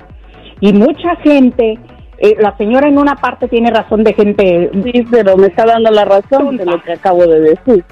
Y 0.61 0.71
mucha 0.71 1.17
gente, 1.17 1.77
eh, 2.19 2.37
la 2.39 2.55
señora 2.55 2.87
en 2.87 2.97
una 2.97 3.15
parte 3.15 3.49
tiene 3.49 3.71
razón 3.71 4.05
de 4.05 4.13
gente... 4.13 4.69
Sí, 4.71 5.05
pero 5.11 5.35
me 5.35 5.47
está 5.47 5.65
dando 5.65 5.91
la 5.91 6.05
razón 6.05 6.55
de 6.55 6.65
lo 6.65 6.81
que 6.81 6.93
acabo 6.93 7.27
de 7.27 7.41
decir. 7.41 7.83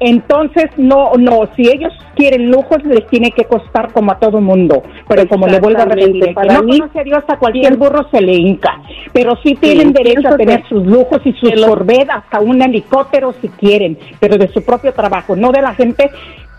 Entonces, 0.00 0.66
no, 0.76 1.12
no, 1.18 1.48
si 1.56 1.68
ellos 1.68 1.92
quieren 2.14 2.50
lujos, 2.50 2.82
les 2.84 3.06
tiene 3.08 3.30
que 3.30 3.44
costar 3.44 3.92
como 3.92 4.12
a 4.12 4.18
todo 4.18 4.40
mundo. 4.40 4.82
Pero 5.08 5.28
como 5.28 5.46
le 5.46 5.60
vuelvo 5.60 5.82
a 5.82 5.84
repetir, 5.86 6.34
Para 6.34 6.54
no 6.54 6.62
mí, 6.62 6.78
conoce 6.78 7.00
a 7.00 7.04
Dios, 7.04 7.24
a 7.28 7.36
cualquier 7.38 7.76
burro 7.76 8.08
se 8.10 8.20
le 8.20 8.34
hinca. 8.34 8.80
Pero 9.12 9.36
sí 9.42 9.54
tienen 9.54 9.88
Sí, 9.88 9.94
derecho 10.02 10.28
a 10.28 10.36
tener 10.36 10.64
sus 10.68 10.86
lujos 10.86 11.20
y 11.24 11.32
sus 11.34 11.52
Corvette, 11.66 12.10
hasta 12.10 12.40
un 12.40 12.62
helicóptero 12.62 13.32
si 13.40 13.48
quieren, 13.48 13.98
pero 14.20 14.36
de 14.36 14.48
su 14.48 14.62
propio 14.62 14.92
trabajo, 14.92 15.36
no 15.36 15.50
de 15.52 15.62
la 15.62 15.74
gente 15.74 16.10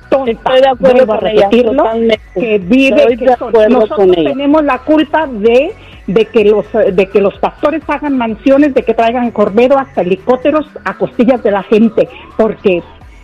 tonta. 0.10 0.32
Estoy 0.32 0.62
de 0.62 0.68
acuerdo 0.70 0.96
Vuelvo 1.06 1.13
a 1.13 1.20
con 1.20 1.28
ella, 1.28 1.42
repetirlo, 1.44 1.84
totalmente. 1.84 2.20
que 2.34 2.58
vive, 2.60 3.18
que 3.18 3.26
nosotros 3.70 4.18
ella. 4.18 4.30
tenemos 4.32 4.63
la 4.63 4.80
culpa 4.80 5.28
de 5.28 5.72
de 6.10 6.26
que 6.26 6.43
los 6.43 6.65
de 6.74 7.08
que 7.08 7.22
los 7.22 7.38
pastores 7.38 7.84
hagan 7.88 8.17
mansiones, 8.17 8.74
de 8.74 8.82
que 8.82 8.95
traigan 8.95 9.30
corbedo 9.30 9.78
hasta 9.78 10.02
helicópteros 10.02 10.65
a 10.84 10.98
costillas 10.98 11.43
de 11.43 11.52
la 11.52 11.63
gente, 11.63 12.10
porque 12.36 12.82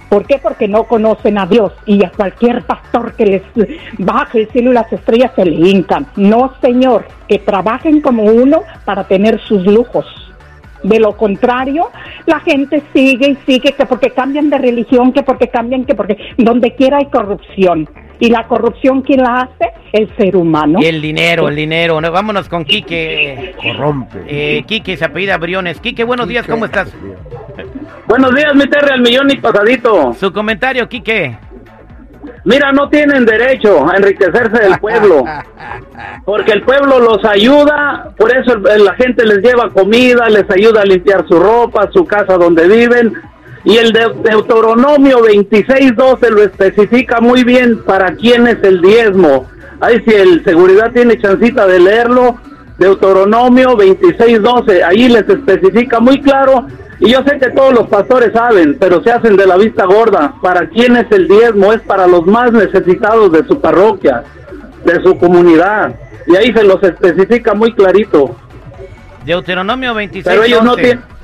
¿Por 0.07 0.27
qué? 0.27 0.37
Porque 0.37 0.67
no 0.67 0.83
conocen 0.83 1.39
a 1.39 1.47
Dios 1.47 1.73
y 1.87 2.05
a 2.05 2.11
cualquier 2.11 2.61
pastor 2.63 3.15
que 3.15 3.25
les 3.25 3.41
baje 3.97 4.41
el 4.41 4.47
cielo 4.49 4.69
y 4.69 4.75
las 4.75 4.93
estrellas 4.93 5.31
se 5.35 5.43
le 5.43 5.67
hincan. 5.67 6.05
No, 6.15 6.53
señor, 6.61 7.07
que 7.27 7.39
trabajen 7.39 8.01
como 8.01 8.23
uno 8.23 8.61
para 8.85 9.05
tener 9.05 9.41
sus 9.41 9.65
lujos. 9.65 10.05
De 10.83 10.99
lo 10.99 11.17
contrario, 11.17 11.89
la 12.27 12.39
gente 12.39 12.83
sigue 12.93 13.29
y 13.31 13.35
sigue 13.47 13.73
que 13.73 13.87
porque 13.87 14.11
cambian 14.11 14.51
de 14.51 14.59
religión, 14.59 15.11
que 15.11 15.23
porque 15.23 15.47
cambian, 15.47 15.85
que 15.85 15.95
porque 15.95 16.17
donde 16.37 16.75
quiera 16.75 16.99
hay 16.99 17.07
corrupción. 17.07 17.89
Y 18.19 18.29
la 18.29 18.47
corrupción, 18.47 19.01
¿quién 19.01 19.21
la 19.21 19.41
hace? 19.41 19.71
El 19.91 20.15
ser 20.15 20.35
humano. 20.35 20.79
El 20.81 21.01
dinero, 21.01 21.47
el 21.47 21.55
dinero. 21.55 21.99
No, 22.01 22.11
vámonos 22.11 22.49
con 22.49 22.65
Quique. 22.65 23.55
Corrompe. 23.61 24.23
Eh, 24.27 24.63
Quique, 24.65 24.97
se 24.97 25.05
apellida 25.05 25.37
Briones. 25.37 25.79
Quique, 25.79 26.03
buenos 26.03 26.27
días, 26.27 26.45
¿cómo 26.47 26.65
estás? 26.65 26.93
Buenos 28.07 28.35
días, 28.35 28.53
mi 28.53 28.67
Terry, 28.67 28.91
al 28.91 29.01
millón 29.01 29.31
y 29.31 29.37
pasadito. 29.37 30.13
Su 30.13 30.31
comentario, 30.31 30.87
Quique. 30.87 31.35
Mira, 32.45 32.71
no 32.71 32.87
tienen 32.89 33.25
derecho 33.25 33.89
a 33.89 33.97
enriquecerse 33.97 34.61
del 34.61 34.79
pueblo, 34.79 35.23
porque 36.25 36.51
el 36.51 36.61
pueblo 36.61 36.99
los 36.99 37.25
ayuda, 37.25 38.11
por 38.15 38.31
eso 38.37 38.57
la 38.57 38.93
gente 38.93 39.25
les 39.25 39.39
lleva 39.39 39.71
comida, 39.71 40.29
les 40.29 40.45
ayuda 40.51 40.81
a 40.81 40.85
limpiar 40.85 41.27
su 41.27 41.39
ropa, 41.39 41.89
su 41.91 42.05
casa 42.05 42.37
donde 42.37 42.67
viven, 42.67 43.13
y 43.65 43.77
el 43.77 43.91
de 43.91 44.13
Deuteronomio 44.23 45.19
26.12 45.25 46.29
lo 46.29 46.43
especifica 46.43 47.19
muy 47.19 47.43
bien 47.43 47.83
para 47.83 48.15
quién 48.15 48.47
es 48.47 48.61
el 48.63 48.79
diezmo. 48.79 49.49
Ahí 49.81 50.01
si 50.07 50.13
el 50.13 50.43
seguridad 50.43 50.91
tiene 50.93 51.19
chancita 51.19 51.65
de 51.65 51.79
leerlo, 51.79 52.37
Deuteronomio 52.77 53.75
26.12, 53.75 54.83
ahí 54.83 55.09
les 55.09 55.27
especifica 55.27 55.99
muy 55.99 56.21
claro 56.21 56.67
y 56.99 57.11
yo 57.11 57.23
sé 57.27 57.37
que 57.39 57.49
todos 57.49 57.73
los 57.73 57.87
pastores 57.87 58.31
saben, 58.33 58.77
pero 58.79 59.03
se 59.03 59.11
hacen 59.11 59.35
de 59.35 59.45
la 59.45 59.57
vista 59.57 59.85
gorda. 59.85 60.35
¿Para 60.41 60.69
quién 60.69 60.95
es 60.95 61.11
el 61.11 61.27
diezmo? 61.27 61.73
Es 61.73 61.81
para 61.81 62.07
los 62.07 62.25
más 62.25 62.51
necesitados 62.51 63.31
de 63.31 63.45
su 63.45 63.59
parroquia, 63.59 64.23
de 64.85 65.01
su 65.01 65.17
comunidad. 65.17 65.95
Y 66.27 66.35
ahí 66.35 66.53
se 66.53 66.63
los 66.63 66.81
especifica 66.83 67.53
muy 67.53 67.73
clarito. 67.73 68.35
Deuteronomio 69.25 69.93
26. 69.93 70.25
Pero 70.25 70.43
ellos 70.43 70.63
no 70.63 70.73
11. 70.73 70.83
tienen... 70.83 71.14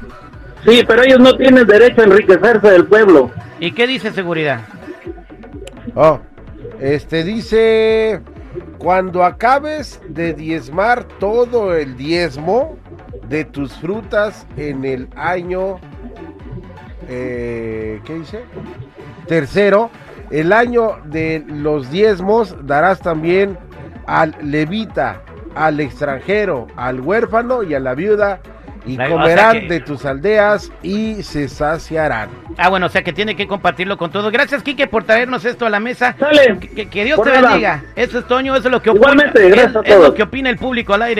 Sí, 0.65 0.83
pero 0.87 1.03
ellos 1.03 1.19
no 1.19 1.35
tienen 1.35 1.65
derecho 1.65 2.01
a 2.01 2.05
enriquecerse 2.05 2.69
del 2.69 2.85
pueblo. 2.85 3.31
¿Y 3.59 3.71
qué 3.71 3.87
dice 3.87 4.11
seguridad? 4.11 4.61
Oh, 5.95 6.19
este 6.79 7.23
dice, 7.23 8.21
cuando 8.77 9.23
acabes 9.23 10.01
de 10.07 10.33
diezmar 10.33 11.03
todo 11.19 11.75
el 11.75 11.97
diezmo 11.97 12.77
de 13.27 13.45
tus 13.45 13.73
frutas 13.73 14.45
en 14.57 14.85
el 14.85 15.07
año, 15.15 15.79
eh, 17.07 18.01
¿qué 18.05 18.15
dice? 18.15 18.43
Tercero, 19.27 19.89
el 20.29 20.53
año 20.53 20.97
de 21.05 21.43
los 21.47 21.91
diezmos 21.91 22.55
darás 22.63 22.99
también 22.99 23.57
al 24.05 24.35
levita, 24.41 25.21
al 25.55 25.79
extranjero, 25.79 26.67
al 26.75 26.99
huérfano 27.01 27.63
y 27.63 27.73
a 27.73 27.79
la 27.79 27.95
viuda, 27.95 28.41
y 28.85 28.91
Ay, 28.99 29.05
o 29.05 29.07
sea 29.07 29.09
comerán 29.09 29.59
que- 29.61 29.67
de 29.67 29.79
tus 29.81 30.05
aldeas 30.05 30.71
y 30.81 31.21
se 31.23 31.47
saciarán. 31.47 32.29
Ah, 32.57 32.69
bueno, 32.69 32.87
o 32.87 32.89
sea 32.89 33.03
que 33.03 33.13
tiene 33.13 33.35
que 33.35 33.47
compartirlo 33.47 33.97
con 33.97 34.11
todos. 34.11 34.31
Gracias, 34.31 34.63
Quique, 34.63 34.87
por 34.87 35.03
traernos 35.03 35.45
esto 35.45 35.65
a 35.65 35.69
la 35.69 35.79
mesa. 35.79 36.15
Sale. 36.19 36.57
Que, 36.59 36.87
que 36.89 37.03
Dios 37.05 37.17
Por 37.17 37.27
te 37.27 37.33
nada. 37.33 37.49
bendiga. 37.49 37.83
Eso 37.95 38.19
es 38.19 38.27
Toño, 38.27 38.55
eso 38.55 38.67
es 38.67 38.71
lo 38.71 38.81
que 38.81 38.89
opina. 38.89 39.11
Igualmente, 39.11 39.49
gracias 39.49 39.69
es- 39.69 39.75
a 39.75 39.79
es 39.81 39.89
lo 39.95 40.01
todos. 40.01 40.15
que 40.15 40.23
opina 40.23 40.49
el 40.49 40.57
público 40.57 40.93
al 40.93 41.01
aire. 41.03 41.19